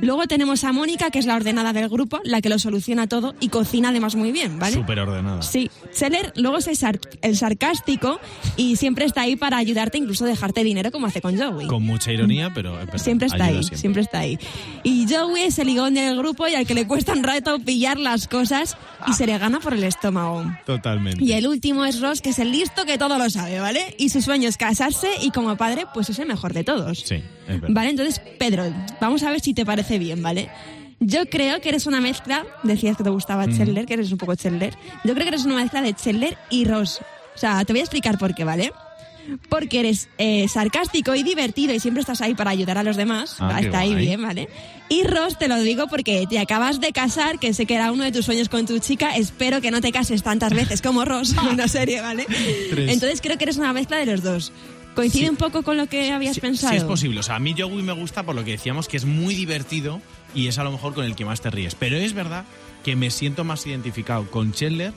Luego 0.00 0.26
tenemos 0.26 0.64
a 0.64 0.72
Mónica, 0.72 1.10
que 1.10 1.18
es 1.18 1.26
la 1.26 1.36
ordenada 1.36 1.72
del 1.72 1.88
grupo, 1.88 2.20
la 2.24 2.40
que 2.40 2.48
lo 2.48 2.58
soluciona 2.58 3.06
todo 3.06 3.34
y 3.40 3.48
cocina 3.48 3.88
además 3.90 4.14
muy 4.14 4.32
bien, 4.32 4.58
¿vale? 4.58 4.74
Súper 4.76 4.98
ordenada. 5.00 5.42
Sí, 5.42 5.70
Scheller 5.94 6.32
luego 6.36 6.58
es 6.58 6.66
el, 6.68 6.76
sar- 6.76 7.00
el 7.22 7.36
sarcástico 7.36 8.20
y 8.56 8.76
siempre 8.76 9.04
está 9.04 9.22
ahí 9.22 9.36
para 9.36 9.56
ayudarte, 9.58 9.98
incluso 9.98 10.24
dejarte 10.24 10.62
dinero 10.64 10.90
como 10.90 11.06
hace 11.06 11.20
con 11.20 11.36
Joey. 11.38 11.66
Con 11.66 11.82
mucha 11.82 12.12
ironía, 12.12 12.52
pero 12.54 12.72
verdad, 12.74 12.98
Siempre 12.98 13.26
está 13.28 13.44
ahí, 13.44 13.54
siempre. 13.62 13.78
siempre. 13.78 14.02
está 14.02 14.18
ahí. 14.20 14.38
Y 14.84 15.06
Joey 15.12 15.42
es 15.44 15.58
el 15.58 15.66
ligón 15.68 15.94
del 15.94 16.16
grupo 16.16 16.46
y 16.48 16.54
al 16.54 16.66
que 16.66 16.74
le 16.74 16.86
cuesta 16.86 17.12
un 17.12 17.22
rato 17.22 17.58
pillar 17.58 17.98
las 17.98 18.28
cosas 18.28 18.76
y 19.06 19.12
se 19.14 19.26
le 19.26 19.36
gana 19.38 19.60
por 19.60 19.74
el 19.74 19.84
estómago. 19.84 20.44
Totalmente. 20.64 21.22
Y 21.24 21.32
el 21.32 21.46
último 21.46 21.84
es 21.84 22.00
Ross, 22.00 22.20
que 22.20 22.30
es 22.30 22.38
el 22.38 22.52
listo 22.52 22.84
que 22.84 22.98
todo 22.98 23.18
lo 23.18 23.28
sabe, 23.30 23.60
¿vale? 23.60 23.94
Y 23.98 24.08
su 24.10 24.20
sueño 24.22 24.48
es 24.48 24.56
casarse 24.56 25.08
y 25.22 25.30
como 25.30 25.56
padre, 25.56 25.84
pues 25.94 26.10
es 26.10 26.18
el 26.18 26.26
mejor 26.26 26.52
de 26.52 26.64
todos. 26.64 27.00
Sí. 27.00 27.22
Vale, 27.68 27.90
entonces, 27.90 28.20
Pedro, 28.38 28.64
vamos 29.00 29.22
a 29.22 29.30
ver 29.30 29.40
si 29.40 29.54
te 29.54 29.64
parece 29.64 29.98
bien, 29.98 30.22
¿vale? 30.22 30.48
Yo 30.98 31.26
creo 31.26 31.60
que 31.60 31.68
eres 31.68 31.86
una 31.86 32.00
mezcla, 32.00 32.44
decías 32.62 32.96
que 32.96 33.04
te 33.04 33.10
gustaba 33.10 33.46
Chandler, 33.46 33.84
que 33.86 33.94
eres 33.94 34.10
un 34.12 34.18
poco 34.18 34.34
Chandler. 34.34 34.74
Yo 35.04 35.12
creo 35.12 35.24
que 35.24 35.28
eres 35.28 35.44
una 35.44 35.56
mezcla 35.56 35.82
de 35.82 35.92
Chandler 35.94 36.38
y 36.50 36.64
Ross. 36.64 37.00
O 37.34 37.38
sea, 37.38 37.64
te 37.64 37.72
voy 37.72 37.80
a 37.80 37.82
explicar 37.82 38.16
por 38.18 38.34
qué, 38.34 38.44
¿vale? 38.44 38.72
Porque 39.50 39.80
eres 39.80 40.08
eh, 40.18 40.46
sarcástico 40.48 41.14
y 41.16 41.22
divertido 41.24 41.74
y 41.74 41.80
siempre 41.80 42.00
estás 42.00 42.20
ahí 42.22 42.34
para 42.34 42.50
ayudar 42.52 42.78
a 42.78 42.82
los 42.84 42.96
demás. 42.96 43.36
Ah, 43.40 43.60
Está 43.60 43.80
ahí 43.80 43.90
guay. 43.90 44.06
bien, 44.06 44.22
¿vale? 44.22 44.48
Y 44.88 45.02
Ross, 45.02 45.36
te 45.36 45.48
lo 45.48 45.60
digo 45.60 45.88
porque 45.88 46.26
te 46.30 46.38
acabas 46.38 46.80
de 46.80 46.92
casar, 46.92 47.38
que 47.40 47.52
sé 47.52 47.66
que 47.66 47.74
era 47.74 47.90
uno 47.90 48.04
de 48.04 48.12
tus 48.12 48.24
sueños 48.24 48.48
con 48.48 48.66
tu 48.66 48.78
chica. 48.78 49.16
Espero 49.16 49.60
que 49.60 49.70
no 49.72 49.80
te 49.80 49.90
cases 49.92 50.22
tantas 50.22 50.54
veces 50.54 50.80
como 50.80 51.04
Ross 51.04 51.32
en 51.42 51.48
una 51.54 51.66
serie, 51.68 52.00
¿vale? 52.00 52.24
Tres. 52.70 52.90
Entonces 52.92 53.20
creo 53.20 53.36
que 53.36 53.44
eres 53.44 53.56
una 53.56 53.72
mezcla 53.72 53.96
de 53.98 54.06
los 54.06 54.22
dos. 54.22 54.52
¿Coincide 54.96 55.24
Sí. 55.26 55.30
un 55.30 55.36
poco 55.36 55.62
con 55.62 55.76
lo 55.76 55.86
que 55.86 56.10
habías 56.10 56.34
Sí, 56.34 56.40
pensado? 56.40 56.72
sí 56.72 56.78
es 56.78 56.84
posible. 56.84 57.20
O 57.20 57.22
sea, 57.22 57.36
a 57.36 57.38
mí 57.38 57.54
Joey 57.56 57.82
me 57.82 57.92
gusta 57.92 58.24
por 58.24 58.34
lo 58.34 58.44
que 58.44 58.50
decíamos 58.52 58.88
que 58.88 58.96
es 58.96 59.04
muy 59.04 59.34
divertido 59.36 60.00
y 60.34 60.48
es 60.48 60.58
a 60.58 60.64
lo 60.64 60.72
mejor 60.72 60.94
con 60.94 61.04
el 61.04 61.14
que 61.14 61.24
más 61.24 61.40
te 61.40 61.50
ríes. 61.50 61.74
Pero 61.76 61.96
es 61.96 62.12
verdad 62.14 62.44
que 62.84 62.96
me 62.96 63.10
siento 63.10 63.44
más 63.44 63.64
identificado 63.66 64.28
con 64.30 64.52
Chandler 64.52 64.92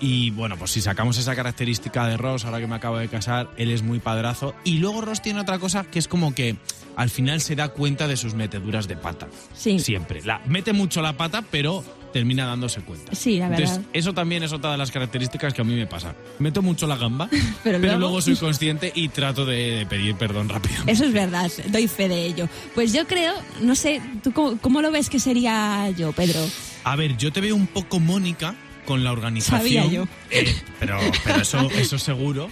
y 0.00 0.30
bueno, 0.30 0.56
pues 0.56 0.70
si 0.70 0.80
sacamos 0.80 1.18
esa 1.18 1.36
característica 1.36 2.06
de 2.06 2.16
Ross, 2.16 2.46
ahora 2.46 2.58
que 2.60 2.66
me 2.66 2.74
acabo 2.76 2.96
de 2.96 3.08
casar, 3.08 3.50
él 3.58 3.70
es 3.70 3.82
muy 3.82 3.98
padrazo. 3.98 4.54
Y 4.64 4.78
luego 4.78 5.02
Ross 5.02 5.20
tiene 5.20 5.40
otra 5.40 5.58
cosa 5.58 5.84
que 5.84 5.98
es 5.98 6.08
como 6.08 6.34
que 6.34 6.56
al 6.96 7.10
final 7.10 7.40
se 7.42 7.54
da 7.54 7.68
cuenta 7.68 8.08
de 8.08 8.16
sus 8.16 8.32
meteduras 8.34 8.88
de 8.88 8.96
pata. 8.96 9.28
Sí. 9.54 9.78
Siempre. 9.78 10.22
La, 10.22 10.40
mete 10.46 10.72
mucho 10.72 11.02
la 11.02 11.16
pata, 11.18 11.44
pero 11.50 11.84
termina 12.12 12.44
dándose 12.46 12.80
cuenta. 12.82 13.14
Sí, 13.14 13.38
la 13.38 13.48
verdad. 13.48 13.66
Entonces, 13.68 13.90
eso 13.92 14.12
también 14.12 14.42
es 14.42 14.52
otra 14.52 14.72
de 14.72 14.78
las 14.78 14.90
características 14.90 15.54
que 15.54 15.60
a 15.60 15.64
mí 15.64 15.74
me 15.74 15.86
pasa. 15.86 16.14
Meto 16.38 16.62
mucho 16.62 16.86
la 16.86 16.96
gamba, 16.96 17.28
Pero 17.30 17.44
pero, 17.62 17.78
luego- 17.80 17.98
luego... 17.98 18.20
soy 18.20 18.36
consciente 18.40 18.92
y 18.94 19.08
trato 19.08 19.44
de, 19.46 19.56
de 19.78 19.86
pedir 19.86 20.14
perdón 20.16 20.48
rápido. 20.48 20.82
Eso 20.86 21.04
es 21.04 21.12
verdad, 21.12 21.50
doy 21.68 21.88
fe 21.88 22.08
de 22.08 22.26
ello. 22.26 22.48
Pues 22.74 22.92
yo 22.92 23.06
creo, 23.06 23.34
no 23.62 23.74
sé, 23.74 24.00
¿tú 24.22 24.32
cómo, 24.32 24.58
cómo 24.58 24.82
lo 24.82 24.90
ves 24.90 25.08
que 25.10 25.18
sería 25.20 25.90
yo, 25.96 26.12
Pedro? 26.12 26.40
A 26.84 26.96
ver, 26.96 27.16
yo 27.16 27.32
te 27.32 27.40
veo 27.40 27.54
un 27.56 27.66
poco 27.66 28.00
Mónica 28.00 28.54
con 28.86 29.04
la 29.04 29.12
organización. 29.12 29.60
Sabía 29.60 29.86
yo. 29.86 30.08
Eh, 30.30 30.52
pero 30.80 30.98
pero 31.24 31.42
eso, 31.42 31.70
eso 31.78 31.98
seguro. 31.98 32.48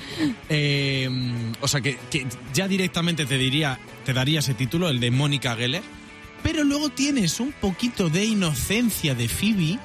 Eh, 0.48 1.08
o 1.60 1.68
sea, 1.68 1.80
que, 1.80 1.98
que 2.10 2.26
ya 2.54 2.68
directamente 2.68 3.26
te 3.26 3.36
diría, 3.38 3.78
te 4.04 4.12
daría 4.12 4.38
ese 4.40 4.54
título, 4.54 4.88
el 4.88 5.00
de 5.00 5.10
Mónica 5.10 5.56
Geller. 5.56 5.82
Pero 6.42 6.64
luego 6.64 6.88
tienes 6.90 7.40
un 7.40 7.52
poquito 7.52 8.08
de 8.08 8.24
inocencia 8.24 9.14
de 9.14 9.28
Phoebe, 9.28 9.78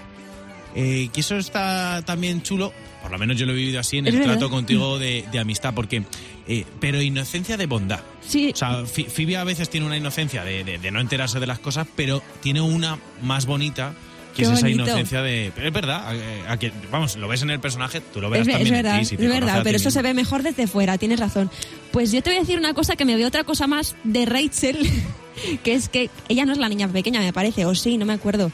eh, 0.75 1.09
que 1.13 1.19
eso 1.21 1.35
está 1.37 2.01
también 2.05 2.41
chulo. 2.41 2.71
Por 3.01 3.11
lo 3.11 3.17
menos 3.17 3.37
yo 3.37 3.45
lo 3.45 3.51
he 3.51 3.55
vivido 3.55 3.79
así 3.79 3.97
en 3.97 4.07
el 4.07 4.13
trato 4.23 4.49
contigo 4.49 4.97
de, 4.97 5.25
de 5.31 5.39
amistad, 5.39 5.73
porque. 5.73 6.03
eh, 6.47 6.65
pero 6.79 7.01
inocencia 7.01 7.57
de 7.57 7.65
bondad. 7.65 7.99
Sí, 8.25 8.51
O 8.53 8.55
sea, 8.55 8.85
Phoebe 8.85 9.35
a 9.37 9.43
veces 9.43 9.69
tiene 9.69 9.85
una 9.85 9.97
inocencia 9.97 10.43
de, 10.45 10.63
de- 10.63 10.77
de 10.77 10.91
no 10.91 11.01
enterarse 11.01 11.39
de 11.39 11.47
las 11.47 11.59
cosas, 11.59 11.85
pero 11.95 12.21
tiene 12.41 12.61
una 12.61 12.97
más 13.21 13.45
bonita 13.45 13.93
que 14.35 14.41
es 14.43 14.49
esa 14.49 14.67
inocencia 14.69 15.21
de... 15.21 15.51
Pero 15.55 15.67
es 15.67 15.73
verdad, 15.73 16.07
a- 16.47 16.51
a 16.53 16.57
que- 16.57 16.71
vamos, 16.91 17.15
lo 17.17 17.27
ves 17.27 17.41
en 17.43 17.49
el 17.49 17.59
personaje, 17.59 18.01
tú 18.01 18.19
lo 18.21 18.29
verás 18.29 18.47
es, 18.47 18.53
ve- 18.53 18.53
es 18.53 18.57
también 18.59 18.75
verdad, 18.83 18.95
en 18.95 18.99
ti, 19.01 19.05
si 19.09 19.17
te 19.17 19.23
es 19.23 19.29
verdad, 19.29 19.61
pero 19.63 19.77
eso 19.77 19.91
se 19.91 20.01
ve 20.01 20.13
mejor 20.13 20.43
desde 20.43 20.67
fuera, 20.67 20.97
tienes 20.97 21.19
razón. 21.19 21.49
Pues 21.91 22.11
yo 22.11 22.21
te 22.23 22.29
voy 22.29 22.37
a 22.37 22.39
decir 22.41 22.57
una 22.57 22.73
cosa 22.73 22.95
que 22.95 23.05
me 23.05 23.15
veo 23.15 23.27
otra 23.27 23.43
cosa 23.43 23.67
más 23.67 23.95
de 24.03 24.25
Rachel, 24.25 24.77
que 25.63 25.73
es 25.73 25.89
que 25.89 26.09
ella 26.29 26.45
no 26.45 26.51
es 26.53 26.57
la 26.57 26.69
niña 26.69 26.87
pequeña, 26.87 27.19
me 27.21 27.33
parece, 27.33 27.65
o 27.65 27.75
sí, 27.75 27.97
no 27.97 28.05
me 28.05 28.13
acuerdo. 28.13 28.51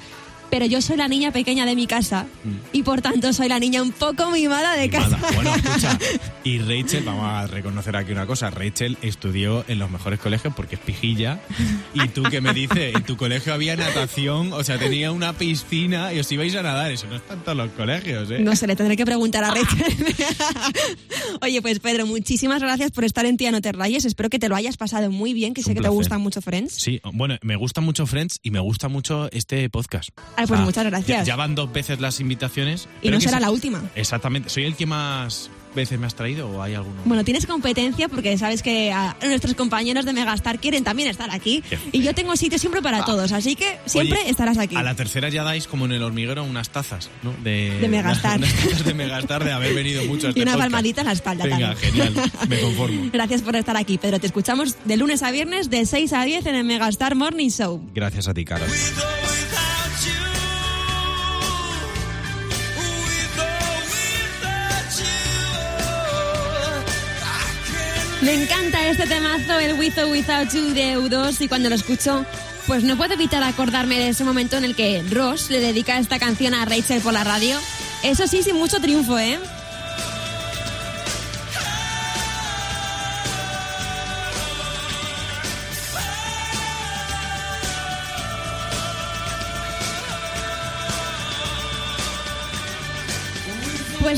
Pero 0.49 0.65
yo 0.65 0.81
soy 0.81 0.97
la 0.97 1.07
niña 1.07 1.31
pequeña 1.31 1.65
de 1.65 1.75
mi 1.75 1.87
casa 1.87 2.25
y 2.71 2.83
por 2.83 3.01
tanto 3.01 3.33
soy 3.33 3.49
la 3.49 3.59
niña 3.59 3.81
un 3.81 3.91
poco 3.91 4.31
mimada 4.31 4.75
de 4.75 4.89
casa. 4.89 5.19
Bueno, 5.35 5.55
escucha, 5.55 5.97
y 6.43 6.59
Rachel, 6.59 7.03
vamos 7.03 7.25
a 7.25 7.47
reconocer 7.47 7.95
aquí 7.95 8.11
una 8.11 8.25
cosa, 8.25 8.49
Rachel 8.49 8.97
estudió 9.01 9.63
en 9.67 9.79
los 9.79 9.91
mejores 9.91 10.19
colegios 10.19 10.53
porque 10.55 10.75
es 10.75 10.81
pijilla, 10.81 11.39
y 11.93 12.07
tú 12.09 12.23
que 12.23 12.41
me 12.41 12.53
dices, 12.53 12.95
en 12.95 13.03
tu 13.03 13.17
colegio 13.17 13.53
había 13.53 13.75
natación, 13.75 14.53
o 14.53 14.63
sea, 14.63 14.79
tenía 14.79 15.11
una 15.11 15.33
piscina 15.33 16.13
y 16.13 16.19
os 16.19 16.31
ibais 16.31 16.55
a 16.55 16.63
nadar, 16.63 16.91
eso 16.91 17.07
no 17.07 17.15
está 17.15 17.33
en 17.33 17.41
todos 17.41 17.57
los 17.57 17.69
colegios, 17.71 18.29
¿eh? 18.31 18.39
No 18.39 18.55
sé, 18.55 18.67
le 18.67 18.75
tendré 18.75 18.97
que 18.97 19.05
preguntar 19.05 19.43
a 19.43 19.51
Rachel. 19.51 20.15
Oye, 21.41 21.61
pues 21.61 21.79
Pedro, 21.79 22.05
muchísimas 22.05 22.61
gracias 22.61 22.91
por 22.91 23.03
estar 23.03 23.25
en 23.25 23.37
Tía 23.37 23.51
No 23.51 23.61
Te 23.61 23.71
Rayes. 23.71 24.05
Espero 24.05 24.29
que 24.29 24.39
te 24.39 24.49
lo 24.49 24.55
hayas 24.55 24.77
pasado 24.77 25.11
muy 25.11 25.33
bien, 25.33 25.53
que 25.53 25.61
Es 25.61 25.67
sé 25.67 25.73
que 25.73 25.81
te 25.81 25.89
gusta 25.89 26.17
mucho 26.17 26.41
Friends. 26.41 26.73
Sí, 26.73 27.01
bueno, 27.13 27.37
me 27.41 27.55
gusta 27.55 27.81
mucho 27.81 28.05
Friends 28.05 28.39
y 28.43 28.51
me 28.51 28.59
gusta 28.59 28.87
mucho 28.87 29.29
este 29.31 29.69
podcast. 29.69 30.09
Ah, 30.43 30.47
pues 30.47 30.59
muchas 30.61 30.85
gracias. 30.85 31.19
Ya, 31.19 31.23
ya 31.23 31.35
van 31.35 31.55
dos 31.55 31.71
veces 31.71 31.99
las 31.99 32.19
invitaciones. 32.19 32.87
Y 33.01 33.09
no 33.09 33.19
será 33.21 33.37
se- 33.37 33.41
la 33.41 33.51
última. 33.51 33.81
Exactamente. 33.95 34.49
¿Soy 34.49 34.63
el 34.65 34.75
que 34.75 34.85
más 34.85 35.49
veces 35.75 35.99
me 35.99 36.07
has 36.07 36.15
traído 36.15 36.49
o 36.49 36.63
hay 36.63 36.73
alguno? 36.73 36.95
Bueno, 37.05 37.23
tienes 37.23 37.45
competencia 37.45 38.09
porque 38.09 38.35
sabes 38.39 38.63
que 38.63 38.91
a 38.91 39.15
nuestros 39.23 39.53
compañeros 39.53 40.03
de 40.03 40.13
Megastar 40.13 40.59
quieren 40.59 40.83
también 40.83 41.07
estar 41.09 41.29
aquí. 41.29 41.63
Y 41.91 42.01
yo 42.01 42.15
tengo 42.15 42.35
sitio 42.35 42.57
siempre 42.57 42.81
para 42.81 43.05
todos, 43.05 43.31
así 43.31 43.55
que 43.55 43.77
siempre 43.85 44.19
Oye, 44.21 44.31
estarás 44.31 44.57
aquí. 44.57 44.75
A 44.75 44.81
la 44.81 44.95
tercera 44.95 45.29
ya 45.29 45.43
dais 45.43 45.67
como 45.67 45.85
en 45.85 45.91
el 45.91 46.01
hormiguero 46.01 46.43
unas 46.43 46.69
tazas, 46.71 47.09
¿no? 47.21 47.33
De, 47.43 47.77
De 47.79 47.87
Megastar. 47.89 48.39
unas 48.39 48.51
tazas 48.53 48.83
de 48.85 48.93
Megastar 48.95 49.43
de 49.43 49.51
haber 49.51 49.73
venido 49.75 50.03
mucho 50.05 50.25
a 50.27 50.29
este 50.31 50.39
Y 50.39 50.43
una 50.43 50.53
podcast. 50.53 50.71
palmadita 50.71 51.01
en 51.01 51.07
la 51.07 51.13
espalda 51.13 51.43
Venga, 51.45 51.75
también. 51.75 51.93
genial. 52.13 52.31
Me 52.49 52.59
conformo. 52.61 53.09
Gracias 53.13 53.41
por 53.43 53.55
estar 53.55 53.77
aquí, 53.77 53.97
Pedro. 53.99 54.19
Te 54.19 54.25
escuchamos 54.27 54.75
de 54.85 54.97
lunes 54.97 55.21
a 55.21 55.29
viernes 55.29 55.69
de 55.69 55.85
6 55.85 56.13
a 56.13 56.23
10 56.23 56.47
en 56.47 56.55
el 56.55 56.63
Megastar 56.63 57.13
Morning 57.15 57.49
Show. 57.49 57.79
Gracias 57.93 58.27
a 58.27 58.33
ti, 58.33 58.43
Carol. 58.43 58.67
Me 68.21 68.33
encanta 68.33 68.85
este 68.87 69.07
temazo, 69.07 69.59
el 69.59 69.79
With 69.79 69.97
or 69.97 70.11
Without 70.11 70.49
You 70.51 70.73
de 70.73 70.97
U2, 70.97 71.39
y 71.39 71.47
cuando 71.47 71.69
lo 71.69 71.75
escucho, 71.75 72.25
pues 72.67 72.83
no 72.83 72.97
puedo 72.97 73.13
evitar 73.13 73.41
acordarme 73.43 73.97
de 73.97 74.09
ese 74.09 74.25
momento 74.25 74.57
en 74.57 74.65
el 74.65 74.75
que 74.75 75.03
Ross 75.09 75.49
le 75.49 75.61
dedica 75.61 75.97
esta 75.97 76.19
canción 76.19 76.53
a 76.53 76.65
Rachel 76.65 77.01
por 77.01 77.13
la 77.13 77.23
radio. 77.23 77.57
Eso 78.03 78.27
sí, 78.27 78.43
sin 78.43 78.57
mucho 78.57 78.81
triunfo, 78.81 79.17
¿eh? 79.17 79.39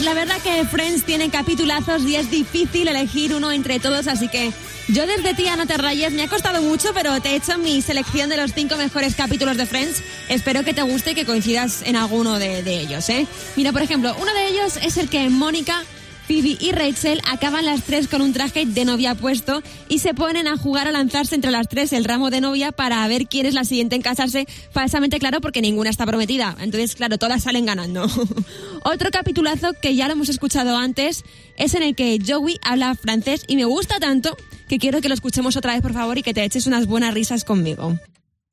Pues 0.01 0.15
la 0.15 0.19
verdad 0.19 0.41
que 0.41 0.65
Friends 0.65 1.03
tiene 1.03 1.29
capitulazos 1.29 2.01
y 2.05 2.15
es 2.15 2.31
difícil 2.31 2.87
elegir 2.87 3.35
uno 3.35 3.51
entre 3.51 3.79
todos, 3.79 4.07
así 4.07 4.29
que 4.29 4.51
yo 4.87 5.05
desde 5.05 5.35
Tía 5.35 5.55
No 5.55 5.67
Te 5.67 5.77
Rayes 5.77 6.11
me 6.13 6.23
ha 6.23 6.27
costado 6.27 6.59
mucho, 6.63 6.89
pero 6.95 7.21
te 7.21 7.29
he 7.29 7.35
hecho 7.35 7.59
mi 7.59 7.83
selección 7.83 8.27
de 8.27 8.37
los 8.37 8.51
cinco 8.51 8.77
mejores 8.77 9.13
capítulos 9.13 9.57
de 9.57 9.67
Friends. 9.67 10.01
Espero 10.27 10.63
que 10.63 10.73
te 10.73 10.81
guste 10.81 11.11
y 11.11 11.13
que 11.13 11.27
coincidas 11.27 11.83
en 11.83 11.95
alguno 11.95 12.39
de, 12.39 12.63
de 12.63 12.79
ellos, 12.79 13.07
¿eh? 13.09 13.27
Mira, 13.55 13.71
por 13.73 13.83
ejemplo, 13.83 14.15
uno 14.19 14.33
de 14.33 14.47
ellos 14.47 14.79
es 14.81 14.97
el 14.97 15.07
que 15.07 15.29
Mónica... 15.29 15.83
Phoebe 16.31 16.55
y 16.61 16.71
Rachel 16.71 17.19
acaban 17.29 17.65
las 17.65 17.83
tres 17.83 18.07
con 18.07 18.21
un 18.21 18.31
traje 18.31 18.65
de 18.65 18.85
novia 18.85 19.15
puesto 19.15 19.61
y 19.89 19.99
se 19.99 20.13
ponen 20.13 20.47
a 20.47 20.55
jugar 20.55 20.87
a 20.87 20.91
lanzarse 20.91 21.35
entre 21.35 21.51
las 21.51 21.67
tres 21.67 21.91
el 21.91 22.05
ramo 22.05 22.29
de 22.29 22.39
novia 22.39 22.71
para 22.71 23.05
ver 23.09 23.27
quién 23.27 23.45
es 23.45 23.53
la 23.53 23.65
siguiente 23.65 23.97
en 23.97 24.01
casarse, 24.01 24.45
falsamente 24.71 25.19
claro 25.19 25.41
porque 25.41 25.61
ninguna 25.61 25.89
está 25.89 26.05
prometida. 26.05 26.55
Entonces, 26.61 26.95
claro, 26.95 27.17
todas 27.17 27.43
salen 27.43 27.65
ganando. 27.65 28.07
Otro 28.85 29.11
capitulazo 29.11 29.73
que 29.81 29.93
ya 29.97 30.07
lo 30.07 30.13
hemos 30.13 30.29
escuchado 30.29 30.77
antes 30.77 31.25
es 31.57 31.73
en 31.73 31.83
el 31.83 31.95
que 31.97 32.17
Joey 32.25 32.59
habla 32.63 32.95
francés 32.95 33.43
y 33.49 33.57
me 33.57 33.65
gusta 33.65 33.99
tanto 33.99 34.37
que 34.69 34.79
quiero 34.79 35.01
que 35.01 35.09
lo 35.09 35.15
escuchemos 35.15 35.57
otra 35.57 35.73
vez, 35.73 35.81
por 35.81 35.91
favor, 35.91 36.17
y 36.17 36.23
que 36.23 36.33
te 36.33 36.45
eches 36.45 36.65
unas 36.65 36.85
buenas 36.85 37.13
risas 37.13 37.43
conmigo. 37.43 37.99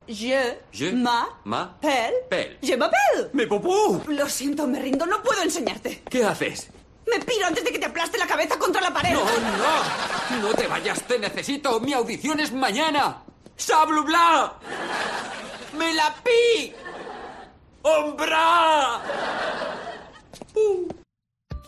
Je, 0.09 0.59
Je 0.73 0.91
ma, 0.91 1.29
ma- 1.45 1.79
pel, 1.81 2.13
pel. 2.29 2.57
je 2.61 2.77
m'appelle. 2.77 3.29
¡Me 3.35 3.47
popú! 3.47 4.01
Lo 4.09 4.29
siento, 4.29 4.67
me 4.67 4.81
rindo, 4.81 5.07
no 5.07 5.23
puedo 5.23 5.43
enseñarte. 5.45 6.03
¿Qué 6.11 6.25
haces? 6.25 6.71
Me 7.11 7.21
piro 7.21 7.47
antes 7.47 7.65
de 7.65 7.73
que 7.73 7.79
te 7.79 7.87
aplaste 7.87 8.19
la 8.19 8.27
cabeza 8.27 8.59
contra 8.59 8.81
la 8.81 8.93
pared. 8.93 9.13
¡No, 9.13 9.25
no! 9.25 10.49
¡No 10.49 10.55
te 10.55 10.67
vayas! 10.67 11.03
¡Te 11.03 11.19
necesito! 11.19 11.81
¡Mi 11.81 11.93
audición 11.93 12.41
es 12.41 12.53
mañana! 12.53 13.23
¡Sablubla! 13.57 14.55
¡Me 15.77 15.93
la 15.95 16.15
pi! 16.23 16.75
¡Hombra! 17.83 19.01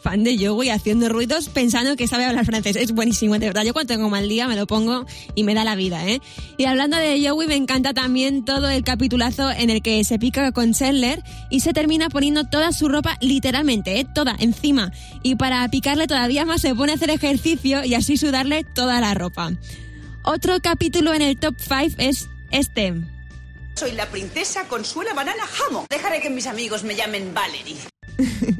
Fan 0.03 0.25
de 0.25 0.37
Joey 0.39 0.71
haciendo 0.71 1.09
ruidos 1.09 1.49
pensando 1.49 1.97
que 1.97 2.09
sabe 2.09 2.25
hablar 2.25 2.45
francés. 2.47 2.77
Es 2.77 2.93
buenísimo, 2.93 3.39
de 3.39 3.47
verdad. 3.47 3.65
Yo 3.65 3.73
cuando 3.73 3.95
tengo 3.95 4.09
mal 4.09 4.29
día 4.29 4.49
me 4.49 4.57
lo 4.57 4.67
pongo 4.67 5.07
y 5.35 5.45
me 5.45 5.55
da 5.55 5.65
la 5.65 5.75
vida, 5.75 6.07
¿eh? 6.07 6.21
Y 6.57 6.65
hablando 6.65 6.97
de 6.97 7.27
Joey, 7.27 7.47
me 7.47 7.57
encanta 7.57 7.95
también 7.95 8.45
todo 8.45 8.69
el 8.69 8.83
capitulazo 8.85 9.51
en 9.51 9.71
el 9.71 9.83
que 9.83 10.03
se 10.05 10.19
pica 10.19 10.53
con 10.53 10.73
Chandler 10.73 11.23
y 11.51 11.61
se 11.61 11.73
termina 11.73 12.09
poniendo 12.09 12.45
toda 12.45 12.73
su 12.73 12.89
ropa, 12.89 13.19
literalmente, 13.21 14.01
¿eh? 14.01 14.07
Toda, 14.15 14.37
encima. 14.39 14.93
Y 15.23 15.37
para 15.37 15.69
picarle 15.69 16.07
todavía 16.07 16.45
más 16.45 16.63
se 16.63 16.75
pone 16.75 16.93
a 16.93 16.95
hacer 16.97 17.11
ejercicio 17.11 17.85
y 17.85 17.95
así 17.95 18.17
sudarle 18.17 18.65
toda 18.65 19.01
la 19.01 19.15
ropa. 19.15 19.53
Otro 20.23 20.61
capítulo 20.61 21.15
en 21.15 21.23
el 21.23 21.39
top 21.39 21.55
5 21.59 21.97
es 21.99 22.29
este. 22.51 22.95
Soy 23.75 23.93
la 23.93 24.07
princesa 24.07 24.65
Consuela 24.69 25.15
Banana 25.15 25.43
Jamo. 25.47 25.87
Dejaré 25.89 26.21
que 26.21 26.29
mis 26.29 26.47
amigos 26.47 26.85
me 26.85 26.95
llamen 26.95 27.33
Valerie. 27.33 27.77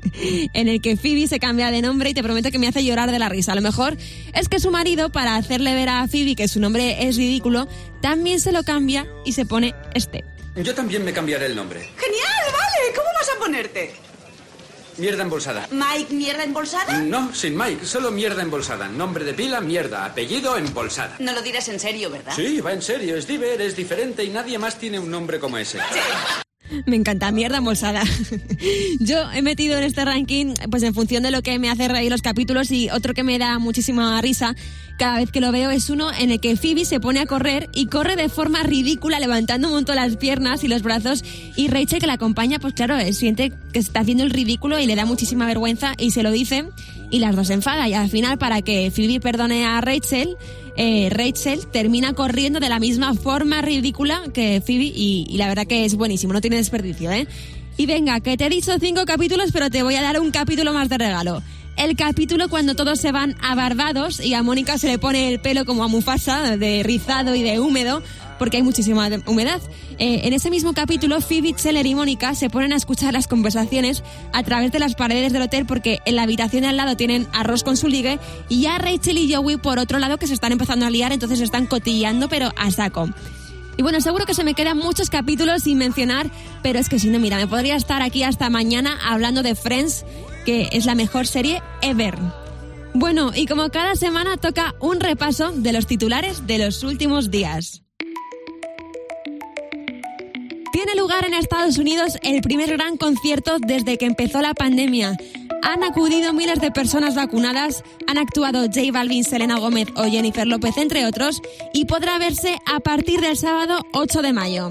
en 0.53 0.69
el 0.69 0.81
que 0.81 0.97
Phoebe 0.97 1.27
se 1.27 1.39
cambia 1.41 1.71
de 1.71 1.83
nombre 1.83 2.11
y 2.11 2.15
te 2.15 2.23
prometo 2.23 2.51
que 2.51 2.59
me 2.59 2.69
hace 2.69 2.85
llorar 2.85 3.11
de 3.11 3.19
la 3.19 3.29
risa. 3.29 3.53
A 3.53 3.55
lo 3.55 3.63
mejor 3.63 3.97
es 4.35 4.49
que 4.49 4.61
su 4.61 4.71
marido, 4.71 5.11
para 5.11 5.37
hacerle 5.37 5.75
ver 5.75 5.89
a 5.89 6.07
Phoebe 6.09 6.37
que 6.37 6.49
su 6.49 6.61
nombre 6.61 7.07
es 7.09 7.17
ridículo, 7.17 7.69
también 8.01 8.41
se 8.41 8.53
lo 8.53 8.63
cambia 8.63 9.07
y 9.25 9.33
se 9.33 9.47
pone 9.47 9.75
este. 9.95 10.25
Yo 10.57 10.75
también 10.75 11.05
me 11.05 11.13
cambiaré 11.13 11.47
el 11.47 11.55
nombre. 11.57 11.81
¡Genial! 11.97 12.45
Vale, 12.53 12.95
¿cómo 12.95 13.09
vas 13.19 13.29
a 13.35 13.39
ponerte? 13.39 13.93
Mierda 14.99 15.23
embolsada. 15.23 15.67
¿Mike 15.71 16.13
Mierda 16.13 16.45
Embolsada? 16.45 16.99
No, 16.99 17.35
sin 17.35 17.57
Mike, 17.57 17.87
solo 17.87 18.11
mierda 18.11 18.43
embolsada. 18.43 18.87
Nombre 18.89 19.25
de 19.25 19.33
pila, 19.33 19.61
mierda. 19.63 20.05
Apellido, 20.05 20.59
embolsada. 20.59 21.17
No 21.21 21.33
lo 21.33 21.41
dirás 21.41 21.69
en 21.69 21.81
serio, 21.81 22.11
¿verdad? 22.11 22.35
Sí, 22.37 22.61
va 22.61 22.73
en 22.73 22.83
serio, 22.83 23.17
es 23.17 23.27
diver, 23.27 23.63
es 23.63 23.77
diferente 23.77 24.23
y 24.25 24.29
nadie 24.29 24.59
más 24.59 24.79
tiene 24.79 24.99
un 24.99 25.11
nombre 25.11 25.41
como 25.41 25.57
ese. 25.57 25.79
Me 26.87 26.97
encanta, 26.97 27.31
mierda 27.33 27.59
embolsada. 27.59 28.03
Yo 29.01 29.31
he 29.33 29.43
metido 29.43 29.77
en 29.77 29.85
este 29.85 30.05
ranking, 30.05 30.55
pues 30.71 30.83
en 30.83 30.95
función 30.95 31.23
de 31.23 31.31
lo 31.31 31.43
que 31.43 31.59
me 31.59 31.71
hace 31.71 31.89
reír 31.89 32.11
los 32.11 32.23
capítulos 32.23 32.71
y 32.71 32.91
otro 32.91 33.15
que 33.15 33.23
me 33.23 33.39
da 33.39 33.59
muchísima 33.59 34.21
risa 34.21 34.55
cada 35.01 35.17
vez 35.17 35.31
que 35.33 35.41
lo 35.41 35.51
veo 35.51 35.71
es 35.71 35.89
uno 35.89 36.13
en 36.13 36.31
el 36.31 36.41
que 36.41 36.55
Phoebe 36.59 36.85
se 36.85 37.01
pone 37.01 37.21
a 37.21 37.27
correr 37.27 37.71
y 37.73 37.87
corre 37.87 38.17
de 38.17 38.29
forma 38.29 38.63
ridícula 38.63 39.19
levantando 39.19 39.69
un 39.69 39.75
montón 39.75 39.97
las 39.97 40.19
piernas 40.19 40.63
y 40.63 40.69
los 40.69 40.83
brazos 40.83 41.25
y 41.57 41.69
Rachel 41.69 42.01
que 42.01 42.07
la 42.07 42.13
acompaña 42.13 42.59
pues 42.59 42.75
claro, 42.75 42.99
eh, 42.99 43.15
siente 43.15 43.51
que 43.73 43.79
está 43.79 44.01
haciendo 44.01 44.25
el 44.25 44.31
ridículo 44.31 44.79
y 44.79 44.85
le 44.85 44.97
da 44.97 45.07
muchísima 45.07 45.47
vergüenza 45.47 45.95
y 45.97 46.11
se 46.11 46.23
lo 46.23 46.31
dice 46.31 46.67
y 47.11 47.19
las 47.21 47.35
dos 47.35 47.47
se 47.47 47.55
enfadan 47.55 47.89
y 47.89 47.95
al 47.95 48.11
final 48.11 48.37
para 48.37 48.61
que 48.61 48.91
Phoebe 48.91 49.21
perdone 49.21 49.65
a 49.65 49.81
Rachel 49.81 50.37
eh, 50.83 51.11
Rachel 51.11 51.67
termina 51.67 52.15
corriendo 52.15 52.59
de 52.59 52.71
la 52.71 52.79
misma 52.79 53.13
forma 53.13 53.61
ridícula 53.61 54.23
que 54.33 54.63
Phoebe 54.65 54.91
y, 54.95 55.27
la 55.37 55.47
verdad 55.47 55.67
que 55.67 55.85
es 55.85 55.95
buenísimo, 55.95 56.33
no 56.33 56.41
tiene 56.41 56.57
desperdicio, 56.57 57.11
¿eh? 57.11 57.29
Y 57.77 57.85
venga, 57.85 58.21
que 58.21 58.39
te 58.39 58.47
he 58.47 58.49
dicho 58.49 58.73
cinco 58.81 59.05
capítulos, 59.05 59.51
pero 59.53 59.69
te 59.69 59.83
voy 59.83 59.97
a 59.97 60.01
dar 60.03 60.19
un 60.19 60.31
capítulo 60.31 60.73
más 60.73 60.89
de 60.89 60.97
regalo. 60.97 61.43
El 61.77 61.97
capítulo 61.97 62.49
cuando 62.49 62.75
todos 62.75 62.99
se 62.99 63.13
van 63.13 63.37
a 63.43 63.55
Barbados 63.55 64.21
y 64.21 64.33
a 64.33 64.43
Mónica 64.43 64.79
se 64.79 64.87
le 64.87 64.99
pone 64.99 65.29
el 65.29 65.39
pelo 65.43 65.67
como 65.67 65.85
a 65.85 65.89
Mufasa, 65.89 66.57
de 66.57 66.83
rizado 66.83 67.35
y 67.35 67.43
de 67.43 67.61
húmedo, 67.61 68.03
porque 68.41 68.57
hay 68.57 68.63
muchísima 68.63 69.11
humedad. 69.27 69.61
Eh, 69.99 70.23
en 70.25 70.33
ese 70.33 70.49
mismo 70.49 70.73
capítulo, 70.73 71.21
Phoebe, 71.21 71.53
Scheller 71.53 71.85
y 71.85 71.95
Mónica 71.95 72.35
se 72.35 72.49
ponen 72.49 72.73
a 72.73 72.77
escuchar 72.77 73.13
las 73.13 73.29
conversaciones 73.29 74.03
a 74.33 74.43
través 74.43 74.73
de 74.73 74.79
las 74.79 74.95
paredes 74.95 75.35
del 75.35 75.43
hotel 75.43 75.67
porque 75.67 75.99
en 76.07 76.17
la 76.17 76.23
habitación 76.23 76.63
de 76.63 76.69
al 76.69 76.79
lado 76.79 76.97
tienen 76.97 77.29
arroz 77.35 77.63
con 77.63 77.77
su 77.77 77.87
ligue 77.87 78.19
y 78.49 78.63
ya 78.63 78.79
Rachel 78.79 79.19
y 79.19 79.31
Joey 79.31 79.59
por 79.59 79.79
otro 79.79 79.99
lado 79.99 80.17
que 80.17 80.27
se 80.27 80.33
están 80.33 80.53
empezando 80.53 80.87
a 80.87 80.91
liar, 80.91 81.13
entonces 81.13 81.37
se 81.37 81.45
están 81.45 81.67
cotilleando 81.67 82.31
pero 82.31 82.51
a 82.57 82.71
saco. 82.71 83.11
Y 83.77 83.83
bueno, 83.83 84.01
seguro 84.01 84.25
que 84.25 84.33
se 84.33 84.43
me 84.43 84.55
quedan 84.55 84.79
muchos 84.79 85.11
capítulos 85.11 85.65
sin 85.65 85.77
mencionar, 85.77 86.31
pero 86.63 86.79
es 86.79 86.89
que 86.89 86.99
si 86.99 87.11
no, 87.11 87.19
mira, 87.19 87.37
me 87.37 87.47
podría 87.47 87.77
estar 87.77 88.01
aquí 88.01 88.23
hasta 88.23 88.49
mañana 88.49 88.99
hablando 89.07 89.43
de 89.43 89.55
Friends, 89.55 90.07
que 90.47 90.71
es 90.73 90.87
la 90.87 90.95
mejor 90.95 91.27
serie 91.27 91.63
ever. 91.83 92.17
Bueno, 92.95 93.33
y 93.35 93.45
como 93.45 93.69
cada 93.69 93.97
semana 93.97 94.39
toca 94.39 94.75
un 94.81 94.99
repaso 94.99 95.53
de 95.53 95.75
los 95.75 95.87
titulares 95.87 96.47
de 96.47 96.57
los 96.57 96.83
últimos 96.85 97.31
días. 97.31 97.83
Tiene 100.83 100.99
lugar 100.99 101.27
en 101.27 101.35
Estados 101.35 101.77
Unidos 101.77 102.17
el 102.23 102.41
primer 102.41 102.71
gran 102.71 102.97
concierto 102.97 103.59
desde 103.59 103.99
que 103.99 104.07
empezó 104.07 104.41
la 104.41 104.55
pandemia. 104.55 105.15
Han 105.63 105.85
acudido 105.85 106.33
miles 106.33 106.59
de 106.59 106.71
personas 106.71 107.15
vacunadas, 107.15 107.85
han 108.07 108.17
actuado 108.17 108.63
J 108.63 108.91
Balvin, 108.91 109.23
Selena 109.23 109.59
Gómez 109.59 109.89
o 109.95 110.05
Jennifer 110.05 110.47
López, 110.47 110.79
entre 110.79 111.05
otros, 111.05 111.43
y 111.75 111.85
podrá 111.85 112.17
verse 112.17 112.57
a 112.65 112.81
partir 112.81 113.21
del 113.21 113.37
sábado 113.37 113.83
8 113.93 114.23
de 114.23 114.33
mayo. 114.33 114.71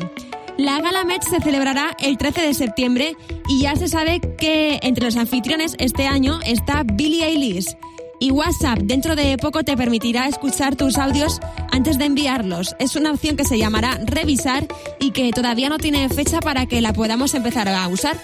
La 0.57 0.81
Gala 0.81 1.03
Met 1.03 1.21
se 1.21 1.41
celebrará 1.41 1.95
el 1.99 2.17
13 2.17 2.41
de 2.41 2.53
septiembre 2.55 3.15
y 3.47 3.61
ya 3.61 3.75
se 3.75 3.87
sabe 3.87 4.19
que 4.19 4.79
entre 4.81 5.05
los 5.05 5.15
anfitriones 5.15 5.75
este 5.77 6.07
año 6.07 6.39
está 6.43 6.81
Billie 6.85 7.23
Eilish. 7.23 7.77
Y 8.21 8.31
WhatsApp 8.31 8.79
dentro 8.79 9.15
de 9.15 9.37
poco 9.37 9.63
te 9.63 9.77
permitirá 9.77 10.27
escuchar 10.27 10.75
tus 10.75 10.97
audios 10.97 11.39
antes 11.71 11.97
de 11.97 12.05
enviarlos. 12.05 12.75
Es 12.77 12.97
una 12.97 13.11
opción 13.11 13.37
que 13.37 13.45
se 13.45 13.57
llamará 13.57 13.97
revisar 14.03 14.67
y 14.99 15.11
que 15.11 15.31
todavía 15.31 15.69
no 15.69 15.77
tiene 15.77 16.09
fecha 16.09 16.41
para 16.41 16.65
que 16.65 16.81
la 16.81 16.91
podamos 16.91 17.33
empezar 17.33 17.69
a 17.69 17.87
usar. 17.87 18.17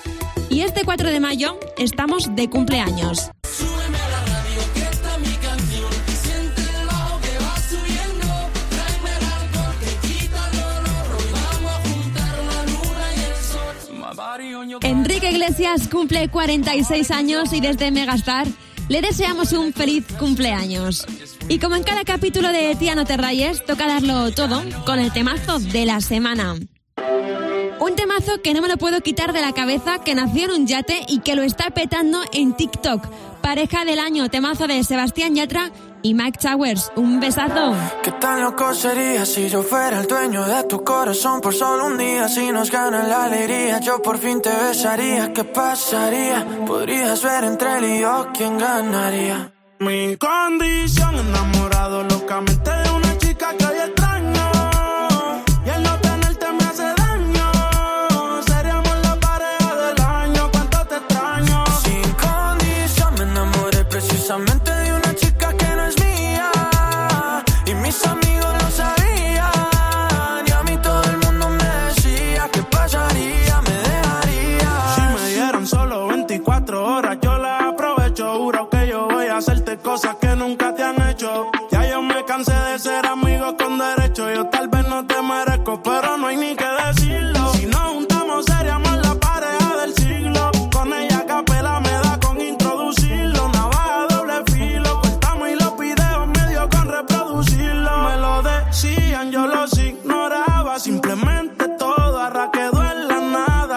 Y 0.50 0.62
este 0.62 0.84
4 0.84 1.10
de 1.10 1.20
mayo 1.22 1.58
estamos 1.78 2.36
de 2.36 2.50
cumpleaños. 2.50 3.32
Enrique 14.82 15.32
Iglesias 15.32 15.88
cumple 15.88 16.28
46 16.28 17.12
años 17.12 17.54
y 17.54 17.62
desde 17.62 17.92
Megastar 17.92 18.46
le 18.88 19.02
deseamos 19.02 19.52
un 19.54 19.74
feliz 19.74 20.06
cumpleaños. 20.20 21.06
Y 21.48 21.60
como 21.60 21.76
en 21.76 21.84
cada 21.84 22.04
capítulo 22.04 22.52
de 22.52 22.76
Tía 22.76 22.96
No 22.96 23.06
Te 23.06 23.18
Rayes, 23.18 23.66
toca 23.66 23.88
darlo 23.88 24.32
todo 24.32 24.64
con 24.86 25.00
el 25.00 25.12
temazo 25.12 25.60
de 25.60 25.86
la 25.86 26.02
semana. 26.02 26.56
Un 27.80 27.96
temazo 27.96 28.42
que 28.42 28.54
no 28.54 28.62
me 28.62 28.68
lo 28.68 28.78
puedo 28.78 29.02
quitar 29.02 29.34
de 29.34 29.42
la 29.42 29.52
cabeza, 29.54 30.04
que 30.04 30.16
nació 30.16 30.46
en 30.46 30.62
un 30.62 30.68
yate 30.68 31.06
y 31.08 31.20
que 31.20 31.36
lo 31.36 31.44
está 31.44 31.72
petando 31.72 32.22
en 32.32 32.56
TikTok. 32.56 33.06
Pareja 33.42 33.86
del 33.86 34.00
año, 34.00 34.30
temazo 34.30 34.66
de 34.66 34.84
Sebastián 34.84 35.36
Yatra 35.36 35.72
y 36.06 36.14
Mike 36.14 36.38
Towers. 36.38 36.92
Un 36.96 37.20
besazo. 37.20 37.74
¿Qué 38.04 38.12
tan 38.12 38.40
loco 38.42 38.76
sería 38.76 39.26
si 39.26 39.50
yo 39.50 39.64
fuera 39.64 40.02
el 40.02 40.08
dueño 40.08 40.46
de 40.46 40.64
tu 40.66 40.84
corazón 40.84 41.42
por 41.42 41.54
solo 41.54 41.88
un 41.88 41.98
día? 41.98 42.28
Si 42.28 42.52
nos 42.52 42.70
gana 42.70 43.08
la 43.08 43.24
alegría, 43.24 43.80
yo 43.80 44.00
por 44.04 44.20
fin 44.20 44.40
te 44.40 44.52
besaría. 44.52 45.34
¿Qué 45.34 45.44
pasaría? 45.44 46.46
Podrías 46.68 47.24
ver 47.24 47.44
entre 47.46 47.78
él 47.78 47.86
y 47.86 48.00
yo 48.02 48.28
quién 48.36 48.60
ganaría. 48.60 49.52
Mi 49.80 50.16
condición, 50.18 51.16
enamorado 51.16 52.04
locamente 52.04 52.70
de 52.70 52.92
una 52.92 53.18
chica 53.18 53.56
que 53.58 53.66
hoy 53.66 53.78
extraño. 53.78 54.46
Y 55.66 55.70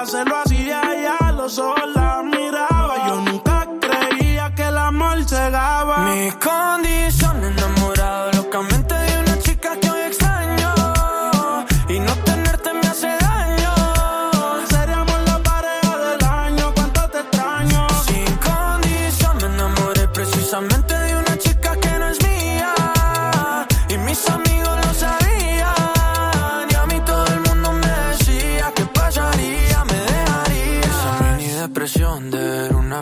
hacerlo 0.08 0.38
así 0.38 0.64
de 0.64 0.77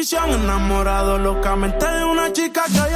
posición, 0.00 0.30
enamorado 0.30 1.18
locamente 1.18 1.86
de 1.86 2.04
una 2.04 2.32
chica 2.32 2.62
que 2.72 2.80
hay 2.80 2.94